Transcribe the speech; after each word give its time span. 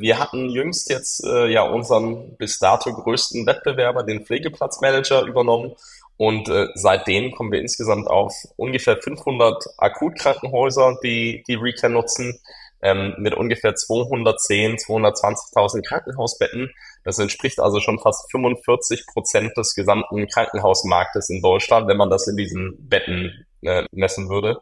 Wir 0.00 0.18
hatten 0.18 0.48
jüngst 0.50 0.90
jetzt 0.90 1.24
äh, 1.24 1.46
ja 1.46 1.62
unseren 1.62 2.36
bis 2.36 2.58
dato 2.58 2.92
größten 2.92 3.46
Wettbewerber, 3.46 4.02
den 4.02 4.24
Pflegeplatzmanager, 4.24 5.22
übernommen 5.22 5.74
und 6.16 6.48
äh, 6.48 6.68
seitdem 6.74 7.32
kommen 7.32 7.52
wir 7.52 7.60
insgesamt 7.60 8.08
auf 8.08 8.32
ungefähr 8.56 8.96
500 8.96 9.64
Akutkrankenhäuser, 9.76 10.98
die 11.02 11.44
die 11.46 11.54
Recare 11.54 11.92
nutzen, 11.92 12.40
ähm, 12.82 13.14
mit 13.18 13.34
ungefähr 13.34 13.74
210, 13.74 14.76
220.000 14.76 15.86
Krankenhausbetten. 15.86 16.72
Das 17.04 17.18
entspricht 17.18 17.60
also 17.60 17.80
schon 17.80 17.98
fast 17.98 18.30
45 18.30 19.06
Prozent 19.06 19.56
des 19.56 19.74
gesamten 19.74 20.26
Krankenhausmarktes 20.26 21.28
in 21.28 21.42
Deutschland, 21.42 21.86
wenn 21.88 21.96
man 21.96 22.10
das 22.10 22.26
in 22.28 22.36
diesen 22.36 22.88
Betten 22.88 23.46
äh, 23.62 23.84
messen 23.92 24.28
würde. 24.28 24.60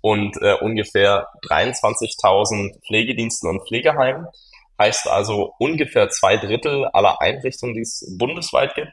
Und 0.00 0.36
äh, 0.40 0.54
ungefähr 0.54 1.28
23.000 1.48 2.80
Pflegediensten 2.86 3.48
und 3.50 3.66
Pflegeheimen. 3.66 4.26
Heißt 4.80 5.08
also 5.08 5.54
ungefähr 5.58 6.08
zwei 6.08 6.36
Drittel 6.36 6.84
aller 6.92 7.20
Einrichtungen, 7.20 7.74
die 7.74 7.80
es 7.80 8.14
bundesweit 8.16 8.76
gibt. 8.76 8.92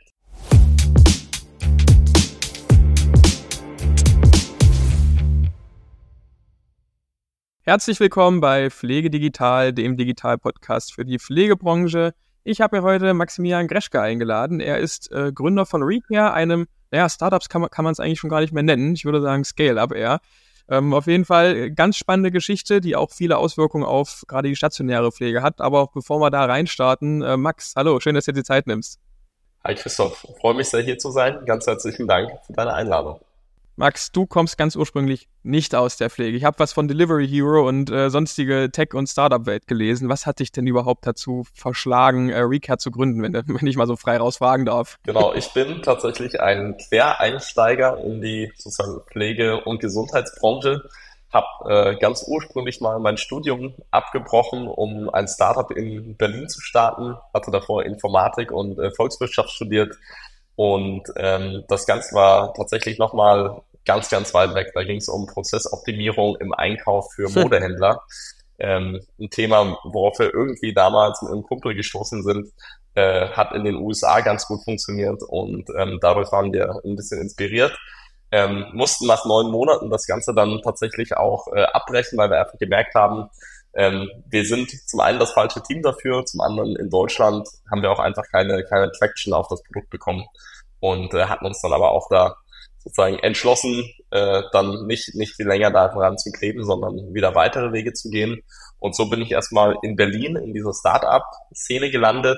Herzlich 7.61 7.99
willkommen 7.99 8.41
bei 8.41 8.71
Pflege 8.71 9.11
Digital, 9.11 9.73
dem 9.73 9.95
Digital-Podcast 9.95 10.91
für 10.91 11.05
die 11.05 11.19
Pflegebranche. 11.19 12.15
Ich 12.43 12.61
habe 12.61 12.77
mir 12.77 12.81
heute 12.81 13.13
Maximilian 13.13 13.67
Greschke 13.67 14.01
eingeladen. 14.01 14.59
Er 14.59 14.79
ist 14.79 15.11
äh, 15.11 15.31
Gründer 15.31 15.67
von 15.67 15.83
Recare, 15.83 16.33
einem, 16.33 16.65
naja, 16.89 17.07
Startups 17.09 17.47
kann 17.47 17.61
man 17.61 17.91
es 17.91 17.99
eigentlich 17.99 18.19
schon 18.19 18.31
gar 18.31 18.41
nicht 18.41 18.53
mehr 18.53 18.63
nennen. 18.63 18.95
Ich 18.95 19.05
würde 19.05 19.21
sagen 19.21 19.43
Scale-Up 19.43 19.93
eher. 19.93 20.19
Ähm, 20.69 20.93
auf 20.93 21.07
jeden 21.07 21.25
Fall 21.25 21.71
ganz 21.71 21.95
spannende 21.95 22.31
Geschichte, 22.31 22.81
die 22.81 22.95
auch 22.95 23.11
viele 23.11 23.37
Auswirkungen 23.37 23.83
auf 23.83 24.23
gerade 24.27 24.49
die 24.49 24.55
stationäre 24.55 25.11
Pflege 25.11 25.41
hat. 25.41 25.61
Aber 25.61 25.89
bevor 25.93 26.19
wir 26.19 26.31
da 26.31 26.45
reinstarten, 26.45 27.21
äh, 27.21 27.37
Max, 27.37 27.73
hallo, 27.75 27.99
schön, 27.99 28.15
dass 28.15 28.25
du 28.25 28.31
dir 28.31 28.41
die 28.41 28.45
Zeit 28.45 28.65
nimmst. 28.67 28.99
Hi 29.63 29.75
Christoph, 29.75 30.25
freue 30.39 30.53
mich 30.53 30.69
sehr 30.69 30.81
hier 30.81 30.97
zu 30.97 31.11
sein. 31.11 31.43
Ganz 31.45 31.65
herzlichen 31.65 32.07
Dank 32.07 32.31
für 32.45 32.53
deine 32.53 32.73
Einladung. 32.73 33.19
Max, 33.77 34.13
du 34.13 34.25
kommst 34.25 34.57
ganz 34.57 34.77
ursprünglich 34.77 35.27
nicht 35.43 35.75
aus 35.75 35.97
der 35.97 36.09
Pflege. 36.09 36.37
Ich 36.37 36.45
habe 36.45 36.59
was 36.59 36.71
von 36.71 36.87
Delivery 36.87 37.27
Hero 37.27 37.67
und 37.67 37.91
äh, 37.91 38.09
sonstige 38.09 38.69
Tech- 38.71 38.93
und 38.93 39.07
Startup-Welt 39.07 39.67
gelesen. 39.67 40.07
Was 40.07 40.25
hat 40.25 40.39
dich 40.39 40.53
denn 40.53 40.65
überhaupt 40.65 41.05
dazu 41.05 41.43
verschlagen, 41.53 42.29
äh, 42.29 42.39
Recare 42.39 42.77
zu 42.77 42.89
gründen, 42.89 43.21
wenn, 43.21 43.33
wenn 43.47 43.67
ich 43.67 43.75
mal 43.75 43.85
so 43.85 43.97
frei 43.97 44.15
rausfragen 44.15 44.65
darf? 44.65 44.97
Genau, 45.03 45.33
ich 45.33 45.51
bin 45.51 45.81
tatsächlich 45.81 46.39
ein 46.39 46.77
Quereinsteiger 46.77 47.97
in 47.97 48.21
die 48.21 48.49
sozusagen 48.55 49.01
Pflege- 49.11 49.61
und 49.65 49.81
Gesundheitsbranche. 49.81 50.89
Habe 51.33 51.47
äh, 51.69 51.95
ganz 51.97 52.23
ursprünglich 52.25 52.79
mal 52.79 52.97
mein 52.99 53.17
Studium 53.17 53.73
abgebrochen, 53.91 54.69
um 54.69 55.09
ein 55.09 55.27
Startup 55.27 55.69
in 55.71 56.15
Berlin 56.15 56.47
zu 56.47 56.61
starten. 56.61 57.17
Hatte 57.33 57.51
davor 57.51 57.83
Informatik 57.83 58.53
und 58.53 58.79
äh, 58.79 58.91
Volkswirtschaft 58.91 59.49
studiert 59.49 59.97
und 60.55 61.03
ähm, 61.17 61.63
das 61.67 61.85
Ganze 61.85 62.15
war 62.15 62.53
tatsächlich 62.53 62.97
nochmal 62.97 63.61
ganz, 63.85 64.09
ganz 64.09 64.33
weit 64.33 64.55
weg. 64.55 64.71
Da 64.73 64.83
ging 64.83 64.97
es 64.97 65.09
um 65.09 65.27
Prozessoptimierung 65.27 66.37
im 66.37 66.53
Einkauf 66.53 67.13
für 67.13 67.29
Modehändler. 67.39 68.01
ähm, 68.57 69.01
ein 69.19 69.29
Thema, 69.29 69.77
worauf 69.83 70.19
wir 70.19 70.33
irgendwie 70.33 70.73
damals 70.73 71.21
mit 71.21 71.31
einem 71.31 71.43
Kumpel 71.43 71.75
gestoßen 71.75 72.23
sind, 72.23 72.53
äh, 72.95 73.27
hat 73.29 73.51
in 73.53 73.65
den 73.65 73.75
USA 73.75 74.21
ganz 74.21 74.47
gut 74.47 74.63
funktioniert 74.63 75.21
und 75.27 75.69
ähm, 75.77 75.99
dadurch 76.01 76.31
waren 76.31 76.53
wir 76.53 76.79
ein 76.85 76.95
bisschen 76.95 77.21
inspiriert. 77.21 77.77
Ähm, 78.31 78.65
mussten 78.73 79.07
nach 79.07 79.25
neun 79.25 79.51
Monaten 79.51 79.89
das 79.89 80.07
Ganze 80.07 80.33
dann 80.33 80.61
tatsächlich 80.63 81.15
auch 81.15 81.47
äh, 81.53 81.63
abbrechen, 81.63 82.17
weil 82.17 82.29
wir 82.29 82.39
einfach 82.39 82.57
gemerkt 82.57 82.95
haben, 82.95 83.29
ähm, 83.75 84.09
wir 84.29 84.45
sind 84.45 84.69
zum 84.87 85.01
einen 85.01 85.19
das 85.19 85.33
falsche 85.33 85.61
Team 85.61 85.81
dafür, 85.81 86.25
zum 86.25 86.41
anderen 86.41 86.75
in 86.75 86.89
Deutschland 86.89 87.47
haben 87.69 87.81
wir 87.81 87.91
auch 87.91 87.99
einfach 87.99 88.23
keine, 88.31 88.63
keine 88.63 88.91
Traction 88.91 89.33
auf 89.33 89.47
das 89.49 89.61
Produkt 89.63 89.89
bekommen 89.89 90.25
und 90.79 91.13
äh, 91.13 91.25
hatten 91.25 91.45
uns 91.45 91.61
dann 91.61 91.73
aber 91.73 91.91
auch 91.91 92.07
da 92.09 92.35
sozusagen 92.77 93.17
entschlossen, 93.19 93.83
äh, 94.11 94.43
dann 94.53 94.85
nicht, 94.85 95.15
nicht 95.15 95.35
viel 95.35 95.47
länger 95.47 95.71
daran 95.71 96.17
zu 96.17 96.31
kleben, 96.31 96.63
sondern 96.63 97.13
wieder 97.13 97.35
weitere 97.35 97.73
Wege 97.73 97.93
zu 97.93 98.09
gehen. 98.09 98.43
Und 98.79 98.95
so 98.95 99.09
bin 99.09 99.21
ich 99.21 99.31
erstmal 99.31 99.75
in 99.81 99.95
Berlin 99.95 100.35
in 100.35 100.53
dieser 100.53 100.73
Startup-Szene 100.73 101.89
gelandet, 101.89 102.37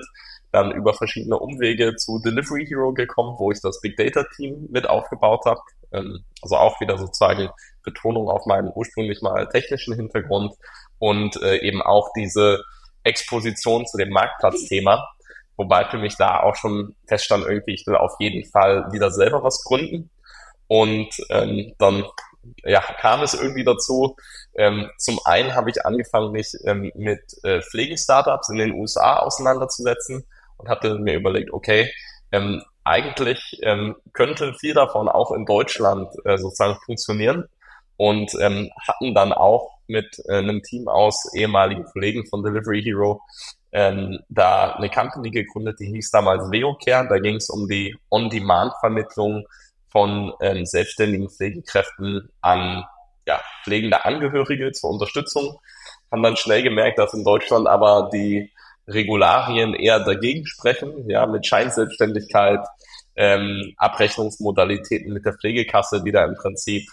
dann 0.51 0.71
über 0.71 0.93
verschiedene 0.93 1.37
Umwege 1.37 1.97
zu 1.97 2.19
Delivery 2.19 2.65
Hero 2.65 2.93
gekommen, 2.93 3.35
wo 3.37 3.51
ich 3.51 3.59
das 3.61 3.81
Big 3.81 3.97
Data 3.97 4.25
Team 4.35 4.67
mit 4.71 4.89
aufgebaut 4.89 5.43
habe. 5.45 5.59
Ähm, 5.91 6.23
also 6.41 6.55
auch 6.55 6.79
wieder 6.79 6.97
sozusagen 6.97 7.49
Betonung 7.83 8.29
auf 8.29 8.45
meinen 8.45 8.71
ursprünglich 8.73 9.21
mal 9.21 9.47
technischen 9.49 9.95
Hintergrund 9.95 10.53
und 10.99 11.41
äh, 11.41 11.57
eben 11.57 11.81
auch 11.81 12.09
diese 12.15 12.63
Exposition 13.03 13.85
zu 13.85 13.97
dem 13.97 14.09
Marktplatzthema. 14.09 15.07
Wobei 15.55 15.85
für 15.85 15.97
mich 15.97 16.15
da 16.17 16.41
auch 16.41 16.55
schon 16.55 16.95
feststand, 17.07 17.45
irgendwie, 17.45 17.73
ich 17.73 17.87
will 17.87 17.95
auf 17.95 18.13
jeden 18.19 18.47
Fall 18.49 18.91
wieder 18.91 19.11
selber 19.11 19.43
was 19.43 19.63
gründen. 19.63 20.09
Und 20.67 21.09
ähm, 21.29 21.73
dann 21.79 22.03
ja, 22.63 22.81
kam 22.81 23.23
es 23.23 23.33
irgendwie 23.33 23.63
dazu. 23.63 24.15
Ähm, 24.55 24.89
zum 24.97 25.19
einen 25.25 25.55
habe 25.55 25.69
ich 25.69 25.85
angefangen, 25.85 26.31
mich 26.31 26.53
ähm, 26.65 26.91
mit 26.95 27.21
äh, 27.43 27.61
Pflegestartups 27.61 28.49
in 28.49 28.57
den 28.57 28.73
USA 28.73 29.17
auseinanderzusetzen 29.17 30.25
und 30.57 30.69
hatte 30.69 30.99
mir 30.99 31.15
überlegt, 31.15 31.51
okay, 31.51 31.91
ähm, 32.31 32.63
eigentlich 32.83 33.59
ähm, 33.63 33.95
könnte 34.13 34.53
viel 34.53 34.73
davon 34.73 35.09
auch 35.09 35.31
in 35.31 35.45
Deutschland 35.45 36.09
äh, 36.25 36.37
sozusagen 36.37 36.79
funktionieren 36.85 37.49
und 37.97 38.31
ähm, 38.39 38.69
hatten 38.87 39.13
dann 39.13 39.33
auch 39.33 39.71
mit 39.87 40.21
äh, 40.27 40.37
einem 40.37 40.61
Team 40.63 40.87
aus 40.87 41.33
ehemaligen 41.33 41.83
Kollegen 41.85 42.25
von 42.27 42.43
Delivery 42.43 42.81
Hero 42.81 43.21
ähm, 43.71 44.19
da 44.29 44.73
eine 44.73 44.89
Company 44.89 45.31
gegründet, 45.31 45.79
die 45.79 45.87
hieß 45.87 46.11
damals 46.11 46.49
VeoCare. 46.51 47.07
Da 47.07 47.19
ging 47.19 47.35
es 47.35 47.49
um 47.49 47.67
die 47.67 47.95
On-Demand-Vermittlung 48.09 49.45
von 49.89 50.33
ähm, 50.41 50.65
selbstständigen 50.65 51.29
Pflegekräften 51.29 52.29
an 52.41 52.85
ja, 53.25 53.41
pflegende 53.63 54.05
Angehörige 54.05 54.71
zur 54.71 54.91
Unterstützung. 54.91 55.59
Haben 56.11 56.23
dann 56.23 56.37
schnell 56.37 56.63
gemerkt, 56.63 56.99
dass 56.99 57.13
in 57.13 57.23
Deutschland 57.23 57.67
aber 57.67 58.09
die 58.13 58.51
Regularien 58.87 59.73
eher 59.73 59.99
dagegen 59.99 60.45
sprechen, 60.45 61.09
ja, 61.09 61.25
mit 61.25 61.45
Scheinselbstständigkeit, 61.45 62.65
ähm, 63.15 63.73
Abrechnungsmodalitäten 63.77 65.11
mit 65.11 65.25
der 65.25 65.33
Pflegekasse, 65.33 66.03
die 66.03 66.11
da 66.11 66.23
im 66.23 66.35
Prinzip 66.35 66.87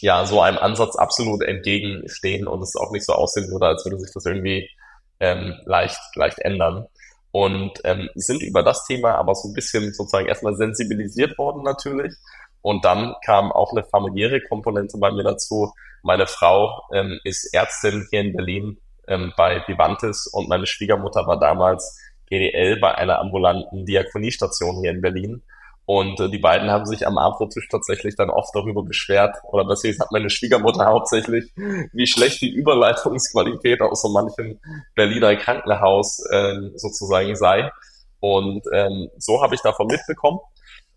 ja 0.00 0.24
so 0.26 0.40
einem 0.40 0.58
Ansatz 0.58 0.96
absolut 0.96 1.42
entgegenstehen 1.42 2.46
und 2.46 2.62
es 2.62 2.76
auch 2.76 2.90
nicht 2.90 3.04
so 3.04 3.12
aussehen 3.12 3.50
würde, 3.50 3.66
als 3.66 3.84
würde 3.84 3.98
sich 3.98 4.12
das 4.12 4.26
irgendwie 4.26 4.68
ähm, 5.20 5.54
leicht, 5.64 6.00
leicht 6.14 6.38
ändern. 6.38 6.86
Und 7.30 7.80
ähm, 7.84 8.08
sind 8.14 8.42
über 8.42 8.62
das 8.62 8.84
Thema 8.84 9.14
aber 9.16 9.34
so 9.34 9.48
ein 9.48 9.54
bisschen 9.54 9.92
sozusagen 9.92 10.26
erstmal 10.26 10.56
sensibilisiert 10.56 11.36
worden 11.38 11.62
natürlich. 11.62 12.14
Und 12.62 12.84
dann 12.84 13.14
kam 13.24 13.52
auch 13.52 13.72
eine 13.72 13.84
familiäre 13.84 14.40
Komponente 14.40 14.98
bei 14.98 15.10
mir 15.10 15.24
dazu. 15.24 15.72
Meine 16.02 16.26
Frau 16.26 16.82
ähm, 16.92 17.20
ist 17.24 17.52
Ärztin 17.54 18.06
hier 18.10 18.20
in 18.20 18.32
Berlin 18.34 18.78
ähm, 19.06 19.32
bei 19.36 19.62
Vivantes 19.66 20.26
und 20.26 20.48
meine 20.48 20.66
Schwiegermutter 20.66 21.26
war 21.26 21.38
damals 21.38 21.98
GDL 22.28 22.78
bei 22.78 22.94
einer 22.94 23.18
ambulanten 23.18 23.86
Diakoniestation 23.86 24.80
hier 24.80 24.90
in 24.90 25.00
Berlin. 25.00 25.42
Und 25.88 26.20
äh, 26.20 26.28
die 26.28 26.38
beiden 26.38 26.70
haben 26.70 26.84
sich 26.84 27.06
am 27.06 27.16
Apotisch 27.16 27.66
tatsächlich 27.70 28.14
dann 28.14 28.28
oft 28.28 28.54
darüber 28.54 28.82
beschwert, 28.82 29.38
oder 29.44 29.64
besser 29.64 29.88
gesagt 29.88 30.12
meine 30.12 30.28
Schwiegermutter 30.28 30.84
hauptsächlich, 30.84 31.50
wie 31.56 32.06
schlecht 32.06 32.42
die 32.42 32.50
Überleitungsqualität 32.50 33.80
aus 33.80 34.02
so 34.02 34.10
manchem 34.10 34.60
Berliner 34.94 35.34
Krankenhaus 35.36 36.22
äh, 36.30 36.56
sozusagen 36.74 37.34
sei. 37.36 37.70
Und 38.20 38.64
ähm, 38.70 39.08
so 39.16 39.42
habe 39.42 39.54
ich 39.54 39.62
davon 39.62 39.86
mitbekommen. 39.86 40.40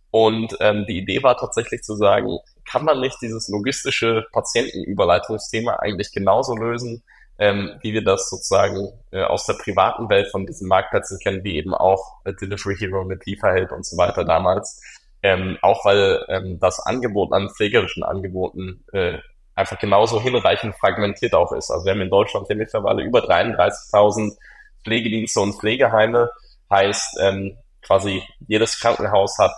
Und 0.09 0.57
ähm, 0.59 0.85
die 0.89 0.97
Idee 0.97 1.23
war 1.23 1.37
tatsächlich 1.37 1.83
zu 1.83 1.95
sagen, 1.95 2.39
kann 2.69 2.83
man 2.83 2.99
nicht 2.99 3.15
dieses 3.21 3.47
logistische 3.47 4.25
Patientenüberleitungsthema 4.33 5.77
eigentlich 5.77 6.11
genauso 6.11 6.53
lösen, 6.53 7.01
ähm, 7.41 7.71
wie 7.81 7.93
wir 7.93 8.03
das 8.03 8.29
sozusagen 8.29 8.91
äh, 9.09 9.23
aus 9.23 9.47
der 9.47 9.55
privaten 9.55 10.07
Welt 10.09 10.29
von 10.29 10.45
diesen 10.45 10.67
Marktplätzen 10.67 11.17
kennen, 11.17 11.43
wie 11.43 11.55
eben 11.55 11.73
auch 11.73 12.23
äh, 12.23 12.33
Delivery 12.35 12.77
Hero 12.77 13.03
mit 13.03 13.25
Lieferheld 13.25 13.71
und 13.71 13.83
so 13.83 13.97
weiter 13.97 14.23
damals. 14.23 14.79
Ähm, 15.23 15.57
auch 15.63 15.83
weil 15.83 16.23
ähm, 16.29 16.59
das 16.59 16.79
Angebot 16.79 17.33
an 17.33 17.49
pflegerischen 17.49 18.03
Angeboten 18.03 18.85
äh, 18.93 19.17
einfach 19.55 19.79
genauso 19.79 20.21
hinreichend 20.21 20.75
fragmentiert 20.75 21.33
auch 21.33 21.51
ist. 21.51 21.71
Also 21.71 21.83
wir 21.83 21.93
haben 21.93 22.01
in 22.01 22.11
Deutschland 22.11 22.45
hier 22.45 22.55
mittlerweile 22.55 23.01
über 23.01 23.27
33.000 23.27 24.37
Pflegedienste 24.83 25.39
und 25.39 25.53
Pflegeheime. 25.53 26.29
Heißt, 26.69 27.17
ähm, 27.21 27.57
quasi 27.81 28.21
jedes 28.47 28.79
Krankenhaus 28.79 29.39
hat, 29.39 29.55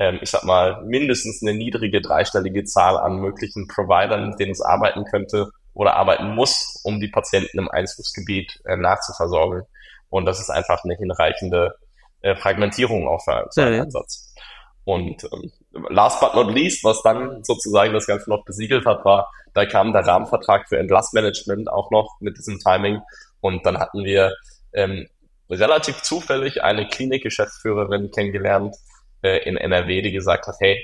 ähm, 0.00 0.18
ich 0.20 0.30
sag 0.30 0.42
mal, 0.42 0.82
mindestens 0.82 1.42
eine 1.42 1.54
niedrige 1.54 2.00
dreistellige 2.00 2.64
Zahl 2.64 2.96
an 2.96 3.20
möglichen 3.20 3.68
Providern, 3.68 4.30
mit 4.30 4.40
denen 4.40 4.50
es 4.50 4.60
arbeiten 4.60 5.04
könnte 5.04 5.52
oder 5.74 5.96
arbeiten 5.96 6.34
muss, 6.34 6.80
um 6.84 7.00
die 7.00 7.08
Patienten 7.08 7.58
im 7.58 7.70
Einzugsgebiet 7.70 8.60
äh, 8.64 8.76
nachzuversorgen. 8.76 9.62
Und 10.08 10.24
das 10.26 10.40
ist 10.40 10.50
einfach 10.50 10.84
eine 10.84 10.96
hinreichende 10.96 11.74
äh, 12.22 12.34
Fragmentierung 12.36 13.08
auf 13.08 13.22
so 13.22 13.60
einen 13.60 13.74
ja, 13.74 13.82
Ansatz. 13.82 14.34
Und 14.84 15.24
ähm, 15.24 15.52
last 15.88 16.20
but 16.20 16.34
not 16.34 16.52
least, 16.52 16.84
was 16.84 17.02
dann 17.02 17.44
sozusagen 17.44 17.92
das 17.92 18.06
Ganze 18.06 18.28
noch 18.28 18.44
besiegelt 18.44 18.86
hat, 18.86 19.04
war, 19.04 19.30
da 19.54 19.66
kam 19.66 19.92
der 19.92 20.06
Rahmenvertrag 20.06 20.68
für 20.68 20.78
Entlassmanagement 20.78 21.70
auch 21.70 21.90
noch 21.90 22.16
mit 22.20 22.38
diesem 22.38 22.58
Timing. 22.58 23.00
Und 23.40 23.64
dann 23.66 23.78
hatten 23.78 24.04
wir 24.04 24.34
ähm, 24.72 25.08
relativ 25.48 26.02
zufällig 26.02 26.62
eine 26.62 26.88
Klinikgeschäftsführerin 26.88 28.10
kennengelernt 28.10 28.76
äh, 29.22 29.38
in 29.48 29.56
NRW, 29.56 30.02
die 30.02 30.12
gesagt 30.12 30.46
hat, 30.46 30.56
hey, 30.60 30.82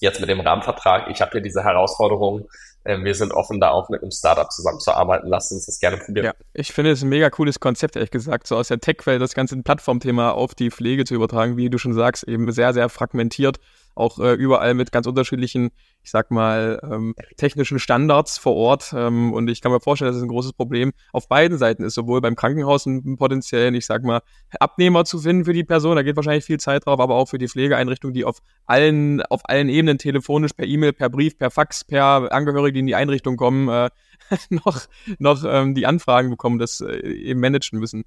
jetzt 0.00 0.20
mit 0.20 0.28
dem 0.28 0.40
Rahmenvertrag, 0.40 1.08
ich 1.10 1.20
habe 1.20 1.32
hier 1.32 1.40
diese 1.40 1.64
Herausforderung, 1.64 2.48
wir 2.84 3.14
sind 3.14 3.32
offen, 3.32 3.60
da 3.60 3.70
auch 3.70 3.88
mit 3.90 4.02
einem 4.02 4.10
Startup 4.10 4.50
zusammenzuarbeiten. 4.50 5.28
Lasst 5.28 5.52
uns 5.52 5.66
das 5.66 5.80
gerne 5.80 5.98
probieren. 5.98 6.26
Ja, 6.26 6.34
ich 6.54 6.72
finde 6.72 6.92
es 6.92 7.02
ein 7.02 7.08
mega 7.08 7.28
cooles 7.28 7.60
Konzept, 7.60 7.96
ehrlich 7.96 8.10
gesagt, 8.10 8.46
so 8.46 8.56
aus 8.56 8.68
der 8.68 8.80
Tech-Welt 8.80 9.20
das 9.20 9.34
ganze 9.34 9.56
Plattformthema 9.62 10.30
auf 10.30 10.54
die 10.54 10.70
Pflege 10.70 11.04
zu 11.04 11.14
übertragen, 11.14 11.56
wie 11.56 11.68
du 11.68 11.78
schon 11.78 11.92
sagst, 11.92 12.24
eben 12.24 12.50
sehr, 12.52 12.72
sehr 12.72 12.88
fragmentiert 12.88 13.58
auch 14.00 14.18
äh, 14.18 14.34
überall 14.34 14.74
mit 14.74 14.92
ganz 14.92 15.06
unterschiedlichen, 15.06 15.70
ich 16.02 16.10
sag 16.10 16.30
mal, 16.30 16.80
ähm, 16.82 17.14
technischen 17.36 17.78
Standards 17.78 18.38
vor 18.38 18.54
Ort. 18.54 18.92
Ähm, 18.96 19.32
und 19.32 19.48
ich 19.48 19.60
kann 19.60 19.70
mir 19.70 19.80
vorstellen, 19.80 20.08
dass 20.08 20.16
es 20.16 20.22
ein 20.22 20.28
großes 20.28 20.54
Problem 20.54 20.92
auf 21.12 21.28
beiden 21.28 21.58
Seiten 21.58 21.84
ist, 21.84 21.94
sowohl 21.94 22.20
beim 22.20 22.36
Krankenhaus 22.36 22.86
einen 22.86 23.16
potenziellen, 23.16 23.74
ich 23.74 23.86
sag 23.86 24.02
mal, 24.02 24.20
Abnehmer 24.58 25.04
zu 25.04 25.18
finden 25.18 25.44
für 25.44 25.52
die 25.52 25.64
Person, 25.64 25.96
da 25.96 26.02
geht 26.02 26.16
wahrscheinlich 26.16 26.44
viel 26.44 26.58
Zeit 26.58 26.86
drauf, 26.86 27.00
aber 27.00 27.14
auch 27.14 27.26
für 27.26 27.38
die 27.38 27.48
Pflegeeinrichtung, 27.48 28.12
die 28.12 28.24
auf 28.24 28.38
allen, 28.66 29.22
auf 29.22 29.42
allen 29.44 29.68
Ebenen 29.68 29.98
telefonisch, 29.98 30.52
per 30.52 30.66
E-Mail, 30.66 30.92
per 30.92 31.10
Brief, 31.10 31.38
per 31.38 31.50
Fax, 31.50 31.84
per 31.84 32.32
Angehörige, 32.32 32.74
die 32.74 32.80
in 32.80 32.86
die 32.86 32.94
Einrichtung 32.94 33.36
kommen, 33.36 33.68
äh, 33.68 33.90
noch, 34.50 34.80
noch 35.18 35.44
ähm, 35.46 35.74
die 35.74 35.86
Anfragen 35.86 36.30
bekommen, 36.30 36.58
das 36.58 36.80
äh, 36.80 36.96
eben 37.06 37.40
managen 37.40 37.78
müssen. 37.78 38.04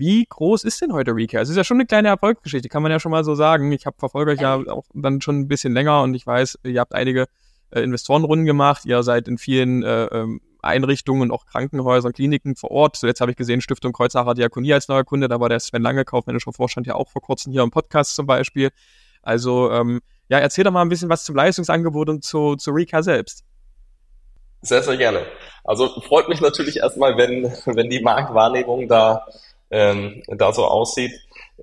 Wie 0.00 0.24
groß 0.26 0.64
ist 0.64 0.80
denn 0.80 0.94
heute 0.94 1.14
Recare? 1.14 1.42
Es 1.42 1.50
ist 1.50 1.56
ja 1.56 1.62
schon 1.62 1.76
eine 1.76 1.84
kleine 1.84 2.08
Erfolgsgeschichte, 2.08 2.70
kann 2.70 2.82
man 2.82 2.90
ja 2.90 2.98
schon 2.98 3.12
mal 3.12 3.22
so 3.22 3.34
sagen. 3.34 3.70
Ich 3.70 3.84
habe 3.84 3.98
verfolge 3.98 4.30
euch 4.30 4.40
ja 4.40 4.54
auch 4.54 4.86
dann 4.94 5.20
schon 5.20 5.40
ein 5.40 5.46
bisschen 5.46 5.74
länger 5.74 6.00
und 6.00 6.14
ich 6.14 6.26
weiß, 6.26 6.60
ihr 6.64 6.80
habt 6.80 6.94
einige 6.94 7.26
äh, 7.70 7.82
Investorenrunden 7.82 8.46
gemacht. 8.46 8.86
Ihr 8.86 9.02
seid 9.02 9.28
in 9.28 9.36
vielen 9.36 9.82
äh, 9.82 10.06
ähm, 10.06 10.40
Einrichtungen 10.62 11.24
und 11.24 11.30
auch 11.32 11.44
Krankenhäusern, 11.44 12.14
Kliniken 12.14 12.56
vor 12.56 12.70
Ort. 12.70 12.96
Zuletzt 12.96 13.20
habe 13.20 13.30
ich 13.30 13.36
gesehen, 13.36 13.60
Stiftung 13.60 13.92
Kreuzacher 13.92 14.32
Diakonie 14.32 14.72
als 14.72 14.88
neuer 14.88 15.04
Kunde. 15.04 15.28
Da 15.28 15.38
war 15.38 15.50
der 15.50 15.60
Sven 15.60 15.82
Lange, 15.82 16.06
kaufmännischer 16.06 16.54
Vorstand, 16.54 16.86
ja 16.86 16.94
auch 16.94 17.10
vor 17.10 17.20
kurzem 17.20 17.52
hier 17.52 17.62
im 17.62 17.70
Podcast 17.70 18.16
zum 18.16 18.24
Beispiel. 18.24 18.70
Also 19.20 19.70
ähm, 19.70 20.00
ja, 20.30 20.38
erzähl 20.38 20.64
doch 20.64 20.72
mal 20.72 20.80
ein 20.80 20.88
bisschen 20.88 21.10
was 21.10 21.24
zum 21.24 21.36
Leistungsangebot 21.36 22.08
und 22.08 22.24
zu, 22.24 22.56
zu 22.56 22.70
Recare 22.70 23.02
selbst. 23.02 23.44
Sehr, 24.62 24.82
sehr 24.82 24.96
gerne. 24.96 25.26
Also 25.62 25.88
freut 26.00 26.30
mich 26.30 26.40
natürlich 26.40 26.78
erstmal, 26.78 27.18
wenn, 27.18 27.52
wenn 27.66 27.90
die 27.90 28.00
Marktwahrnehmung 28.00 28.88
da 28.88 29.26
ähm, 29.70 30.22
da 30.28 30.52
so 30.52 30.66
aussieht. 30.66 31.12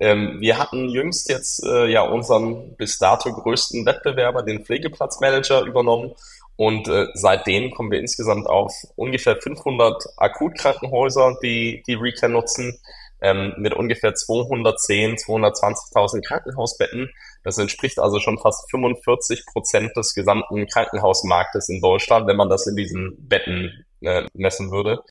Ähm, 0.00 0.36
wir 0.40 0.58
hatten 0.58 0.88
jüngst 0.88 1.28
jetzt 1.28 1.64
äh, 1.64 1.86
ja 1.86 2.02
unseren 2.02 2.76
bis 2.76 2.98
dato 2.98 3.32
größten 3.32 3.84
Wettbewerber, 3.84 4.42
den 4.42 4.64
Pflegeplatzmanager, 4.64 5.62
übernommen. 5.62 6.14
Und 6.56 6.88
äh, 6.88 7.06
seitdem 7.14 7.70
kommen 7.70 7.90
wir 7.90 8.00
insgesamt 8.00 8.48
auf 8.48 8.72
ungefähr 8.96 9.36
500 9.36 10.04
Akutkrankenhäuser, 10.16 11.36
die 11.42 11.82
die 11.86 11.94
Recare 11.94 12.32
nutzen, 12.32 12.78
ähm, 13.20 13.54
mit 13.58 13.74
ungefähr 13.74 14.14
210, 14.14 15.16
220.000 15.16 16.26
Krankenhausbetten. 16.26 17.10
Das 17.44 17.58
entspricht 17.58 17.98
also 17.98 18.20
schon 18.20 18.38
fast 18.38 18.70
45 18.70 19.46
Prozent 19.46 19.96
des 19.96 20.14
gesamten 20.14 20.66
Krankenhausmarktes 20.66 21.68
in 21.68 21.80
Deutschland, 21.80 22.26
wenn 22.26 22.36
man 22.36 22.48
das 22.48 22.66
in 22.66 22.76
diesen 22.76 23.16
Betten 23.28 23.84
äh, 24.00 24.24
messen 24.34 24.70
würde 24.70 25.02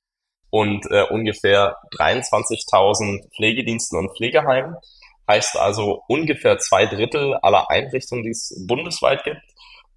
und 0.50 0.86
äh, 0.92 1.04
ungefähr 1.04 1.78
23.000 1.98 3.30
Pflegediensten 3.36 3.98
und 4.00 4.16
Pflegeheimen. 4.16 4.76
Heißt 5.28 5.58
also 5.58 6.04
ungefähr 6.08 6.58
zwei 6.60 6.86
Drittel 6.86 7.36
aller 7.42 7.70
Einrichtungen, 7.70 8.24
die 8.24 8.30
es 8.30 8.56
bundesweit 8.66 9.24
gibt. 9.26 9.42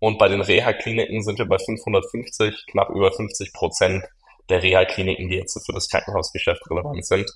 Und 0.01 0.19
bei 0.19 0.29
den 0.29 0.41
Reha-Kliniken 0.41 1.23
sind 1.23 1.39
wir 1.39 1.47
bei 1.47 1.59
550, 1.59 2.67
knapp 2.71 2.91
über 2.91 3.13
50 3.13 3.53
Prozent 3.53 4.05
der 4.49 4.63
Reha-Kliniken, 4.63 5.29
die 5.29 5.37
jetzt 5.37 5.65
für 5.65 5.73
das 5.73 5.89
Krankenhausgeschäft 5.89 6.63
relevant 6.71 7.07
sind. 7.07 7.31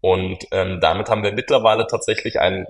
Und 0.00 0.44
ähm, 0.50 0.80
damit 0.80 1.08
haben 1.08 1.22
wir 1.22 1.32
mittlerweile 1.32 1.86
tatsächlich 1.86 2.40
ein 2.40 2.66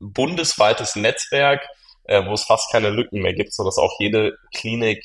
bundesweites 0.00 0.96
Netzwerk, 0.96 1.66
äh, 2.04 2.24
wo 2.24 2.32
es 2.32 2.44
fast 2.44 2.70
keine 2.72 2.90
Lücken 2.90 3.20
mehr 3.20 3.34
gibt, 3.34 3.52
sodass 3.52 3.78
auch 3.78 3.98
jede 3.98 4.36
Klinik 4.54 5.04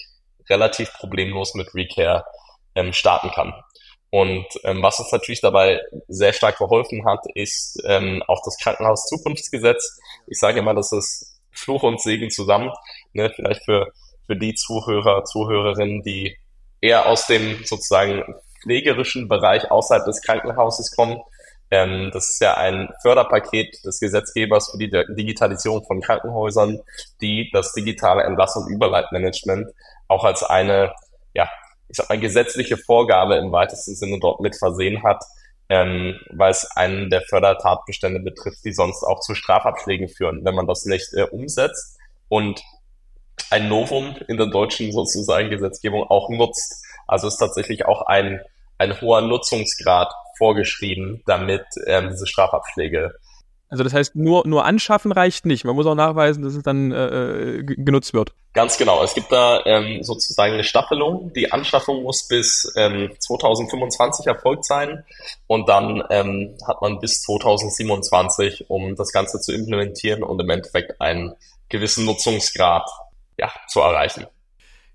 relativ 0.50 0.94
problemlos 0.94 1.54
mit 1.56 1.74
Recare 1.74 2.26
ähm, 2.76 2.94
starten 2.94 3.32
kann. 3.32 3.54
Und 4.12 4.46
ähm, 4.64 4.82
was 4.82 5.00
uns 5.00 5.12
natürlich 5.12 5.42
dabei 5.42 5.82
sehr 6.08 6.34
stark 6.34 6.58
geholfen 6.58 7.06
hat, 7.06 7.20
ist 7.36 7.80
ähm, 7.86 8.24
auch 8.28 8.42
das 8.44 8.58
Krankenhaus-Zukunftsgesetz. 8.58 10.00
Ich 10.28 10.40
sage 10.40 10.60
immer, 10.60 10.74
das 10.74 10.92
ist 10.92 11.40
Fluch 11.52 11.84
und 11.84 12.02
Segen 12.02 12.32
zusammen. 12.32 12.72
Ne? 13.14 13.32
Vielleicht 13.36 13.64
für, 13.66 13.92
für 14.26 14.36
die 14.36 14.56
Zuhörer, 14.56 15.24
Zuhörerinnen, 15.26 16.02
die 16.02 16.38
eher 16.82 17.06
aus 17.06 17.28
dem 17.28 17.64
sozusagen 17.66 18.24
pflegerischen 18.62 19.28
Bereich 19.28 19.70
außerhalb 19.70 20.06
des 20.06 20.22
Krankenhauses 20.22 20.96
kommen. 20.96 21.22
Ähm, 21.72 22.10
das 22.12 22.30
ist 22.30 22.42
ja 22.42 22.56
ein 22.56 22.90
Förderpaket 23.04 23.86
des 23.86 24.00
Gesetzgebers 24.00 24.72
für 24.72 24.80
die 24.80 24.90
Digitalisierung 25.16 25.86
von 25.86 26.02
Krankenhäusern, 26.02 26.80
die 27.22 27.50
das 27.54 27.74
digitale 27.74 28.24
Entlass- 28.24 28.56
und 28.56 28.72
Überleitmanagement 28.72 29.70
auch 30.08 30.24
als 30.24 30.42
eine 30.42 30.94
ja, 31.36 31.48
ich 31.90 31.98
sag 31.98 32.10
mal, 32.10 32.20
gesetzliche 32.20 32.78
Vorgabe 32.78 33.36
im 33.36 33.52
weitesten 33.52 33.96
Sinne 33.96 34.20
dort 34.20 34.40
mit 34.40 34.56
versehen 34.56 35.04
hat, 35.04 35.24
ähm, 35.70 36.20
weil 36.32 36.52
es 36.52 36.66
einen 36.76 37.10
der 37.10 37.22
Fördertatbestände 37.22 38.20
betrifft, 38.20 38.64
die 38.64 38.74
sonst 38.74 39.04
auch 39.04 39.20
zu 39.20 39.36
Strafabschlägen 39.36 40.08
führen, 40.08 40.46
wenn 40.46 40.56
man 40.56 40.68
das 40.68 40.86
nicht 40.86 41.14
äh, 41.14 41.24
umsetzt 41.24 41.98
und 42.28 42.62
ein 43.52 43.68
Novum 43.68 44.16
in 44.28 44.38
der 44.38 44.48
deutschen 44.48 44.92
sozusagen 44.92 45.50
Gesetzgebung 45.50 46.04
auch 46.04 46.30
nutzt. 46.30 46.86
Also 47.08 47.28
ist 47.28 47.38
tatsächlich 47.38 47.86
auch 47.86 48.04
ein, 48.04 48.42
ein 48.78 49.00
hoher 49.02 49.22
Nutzungsgrad 49.22 50.12
vorgeschrieben, 50.38 51.24
damit 51.26 51.66
ähm, 51.88 52.10
diese 52.12 52.28
Strafabschläge 52.28 53.14
also 53.70 53.84
das 53.84 53.94
heißt, 53.94 54.16
nur, 54.16 54.48
nur 54.48 54.66
anschaffen 54.66 55.12
reicht 55.12 55.46
nicht. 55.46 55.64
Man 55.64 55.76
muss 55.76 55.86
auch 55.86 55.96
nachweisen, 55.96 56.44
dass 56.44 56.56
es 56.56 56.64
dann 56.64 56.92
äh, 56.92 57.58
äh 57.58 57.64
genutzt 57.64 58.14
wird. 58.14 58.34
Ganz 58.54 58.78
genau. 58.78 59.04
Es 59.04 59.14
gibt 59.14 59.32
da 59.32 59.64
ähm, 59.66 60.02
sozusagen 60.02 60.54
eine 60.54 60.64
Staffelung. 60.64 61.32
Die 61.34 61.52
Anschaffung 61.52 62.02
muss 62.02 62.28
bis 62.28 62.74
ähm, 62.76 63.12
2025 63.20 64.26
erfolgt 64.26 64.66
sein 64.66 65.06
und 65.46 65.70
dann 65.70 66.04
ähm, 66.10 66.58
hat 66.68 66.82
man 66.82 67.00
bis 67.00 67.22
2027, 67.22 68.66
um 68.70 68.96
das 68.96 69.12
Ganze 69.12 69.40
zu 69.40 69.54
implementieren 69.54 70.24
und 70.24 70.42
im 70.42 70.50
Endeffekt 70.50 71.00
einen 71.00 71.36
gewissen 71.70 72.06
Nutzungsgrad 72.06 72.90
ja, 73.38 73.52
zu 73.68 73.82
erreichen. 73.82 74.26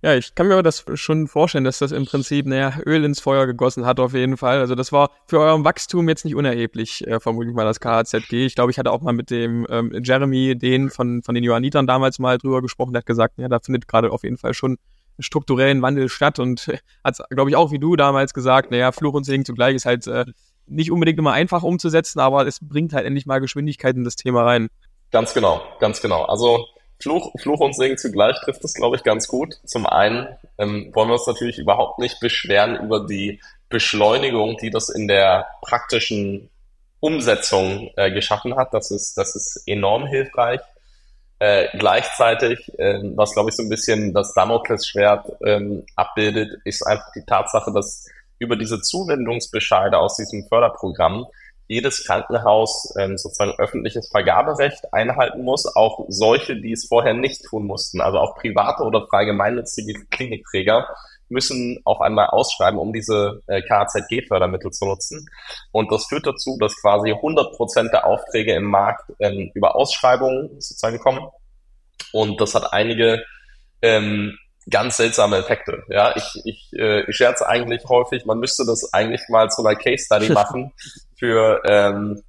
Ja, 0.04 0.14
ich 0.14 0.34
kann 0.34 0.48
mir 0.48 0.62
das 0.62 0.84
schon 0.96 1.28
vorstellen, 1.28 1.64
dass 1.64 1.78
das 1.78 1.90
im 1.90 2.04
Prinzip, 2.04 2.44
naja, 2.44 2.74
Öl 2.84 3.02
ins 3.04 3.20
Feuer 3.20 3.46
gegossen 3.46 3.86
hat 3.86 3.98
auf 4.00 4.12
jeden 4.12 4.36
Fall. 4.36 4.58
Also 4.58 4.74
das 4.74 4.92
war 4.92 5.08
für 5.26 5.40
eurem 5.40 5.64
Wachstum 5.64 6.10
jetzt 6.10 6.26
nicht 6.26 6.34
unerheblich, 6.34 7.06
äh, 7.06 7.20
vermutlich 7.20 7.54
mal 7.54 7.64
das 7.64 7.80
KHZG. 7.80 8.44
Ich 8.44 8.54
glaube, 8.54 8.70
ich 8.70 8.78
hatte 8.78 8.92
auch 8.92 9.00
mal 9.00 9.14
mit 9.14 9.30
dem 9.30 9.66
ähm, 9.70 9.98
Jeremy, 10.04 10.58
den 10.58 10.90
von, 10.90 11.22
von 11.22 11.34
den 11.34 11.42
Johannitern 11.42 11.86
damals 11.86 12.18
mal 12.18 12.36
drüber 12.36 12.60
gesprochen, 12.60 12.92
der 12.92 12.98
hat 12.98 13.06
gesagt, 13.06 13.38
ja, 13.38 13.48
da 13.48 13.60
findet 13.60 13.88
gerade 13.88 14.12
auf 14.12 14.24
jeden 14.24 14.36
Fall 14.36 14.52
schon 14.52 14.76
strukturellen 15.18 15.80
Wandel 15.80 16.10
statt 16.10 16.38
und 16.38 16.70
hat, 17.02 17.18
glaube 17.30 17.48
ich, 17.48 17.56
auch 17.56 17.72
wie 17.72 17.78
du 17.78 17.96
damals 17.96 18.34
gesagt, 18.34 18.72
naja, 18.72 18.92
Fluch 18.92 19.14
und 19.14 19.24
Segen 19.24 19.46
zugleich 19.46 19.74
ist 19.74 19.86
halt 19.86 20.06
äh, 20.06 20.26
nicht 20.66 20.92
unbedingt 20.92 21.18
immer 21.18 21.32
einfach 21.32 21.62
umzusetzen, 21.62 22.20
aber 22.20 22.46
es 22.46 22.58
bringt 22.60 22.92
halt 22.92 23.06
endlich 23.06 23.24
mal 23.24 23.40
Geschwindigkeit 23.40 23.96
in 23.96 24.04
das 24.04 24.16
Thema 24.16 24.42
rein. 24.42 24.68
Ganz 25.12 25.32
genau, 25.32 25.62
ganz 25.80 26.02
genau. 26.02 26.24
Also 26.24 26.66
Fluch, 27.04 27.34
Fluch 27.38 27.60
und 27.60 27.76
Segen 27.76 27.98
zugleich 27.98 28.40
trifft 28.40 28.64
es, 28.64 28.72
glaube 28.72 28.96
ich, 28.96 29.02
ganz 29.02 29.28
gut. 29.28 29.60
Zum 29.66 29.86
einen 29.86 30.26
ähm, 30.56 30.90
wollen 30.94 31.08
wir 31.10 31.14
uns 31.14 31.26
natürlich 31.26 31.58
überhaupt 31.58 31.98
nicht 31.98 32.18
beschweren 32.18 32.76
über 32.76 33.06
die 33.06 33.42
Beschleunigung, 33.68 34.56
die 34.56 34.70
das 34.70 34.88
in 34.88 35.06
der 35.06 35.46
praktischen 35.60 36.48
Umsetzung 37.00 37.90
äh, 37.96 38.10
geschaffen 38.10 38.56
hat. 38.56 38.72
Das 38.72 38.90
ist, 38.90 39.18
das 39.18 39.36
ist 39.36 39.64
enorm 39.66 40.06
hilfreich. 40.06 40.60
Äh, 41.40 41.68
gleichzeitig, 41.76 42.72
äh, 42.78 43.00
was 43.16 43.34
glaube 43.34 43.50
ich 43.50 43.56
so 43.56 43.62
ein 43.62 43.68
bisschen 43.68 44.14
das 44.14 44.32
Damoklesschwert 44.32 45.30
ähm, 45.44 45.84
abbildet, 45.96 46.58
ist 46.64 46.86
einfach 46.86 47.12
die 47.14 47.26
Tatsache, 47.26 47.70
dass 47.70 48.08
über 48.38 48.56
diese 48.56 48.80
Zuwendungsbescheide 48.80 49.98
aus 49.98 50.16
diesem 50.16 50.46
Förderprogramm 50.48 51.26
jedes 51.66 52.04
Krankenhaus 52.04 52.94
ähm, 52.98 53.16
sozusagen 53.16 53.54
öffentliches 53.58 54.08
Vergaberecht 54.10 54.92
einhalten 54.92 55.42
muss, 55.42 55.66
auch 55.74 56.04
solche, 56.08 56.60
die 56.60 56.72
es 56.72 56.86
vorher 56.86 57.14
nicht 57.14 57.44
tun 57.44 57.66
mussten. 57.66 58.00
Also 58.00 58.18
auch 58.18 58.36
private 58.36 58.82
oder 58.82 59.06
frei 59.08 59.24
gemeinnützige 59.24 60.04
Klinikträger 60.10 60.86
müssen 61.28 61.80
auf 61.84 62.00
einmal 62.00 62.26
ausschreiben, 62.26 62.78
um 62.78 62.92
diese 62.92 63.40
äh, 63.46 63.62
KZG-Fördermittel 63.62 64.70
zu 64.70 64.84
nutzen. 64.84 65.26
Und 65.72 65.90
das 65.90 66.06
führt 66.06 66.26
dazu, 66.26 66.58
dass 66.60 66.80
quasi 66.80 67.12
100 67.12 67.56
Prozent 67.56 67.92
der 67.92 68.06
Aufträge 68.06 68.54
im 68.54 68.64
Markt 68.64 69.10
ähm, 69.20 69.50
über 69.54 69.74
Ausschreibungen 69.74 70.50
sozusagen 70.60 70.98
kommen. 70.98 71.26
Und 72.12 72.40
das 72.40 72.54
hat 72.54 72.72
einige 72.72 73.24
ähm, 73.80 74.38
ganz 74.70 74.96
seltsame 74.96 75.38
Effekte. 75.38 75.82
Ja, 75.88 76.14
ich, 76.16 76.42
ich, 76.44 76.70
äh, 76.78 77.08
ich 77.08 77.16
scherze 77.16 77.46
eigentlich 77.46 77.82
häufig, 77.88 78.24
man 78.24 78.38
müsste 78.38 78.64
das 78.64 78.92
eigentlich 78.92 79.22
mal 79.28 79.48
zu 79.50 79.64
einer 79.64 79.76
Case 79.76 80.04
Study 80.04 80.28
machen 80.32 80.72
für 81.18 81.62
ähm, 81.66 82.22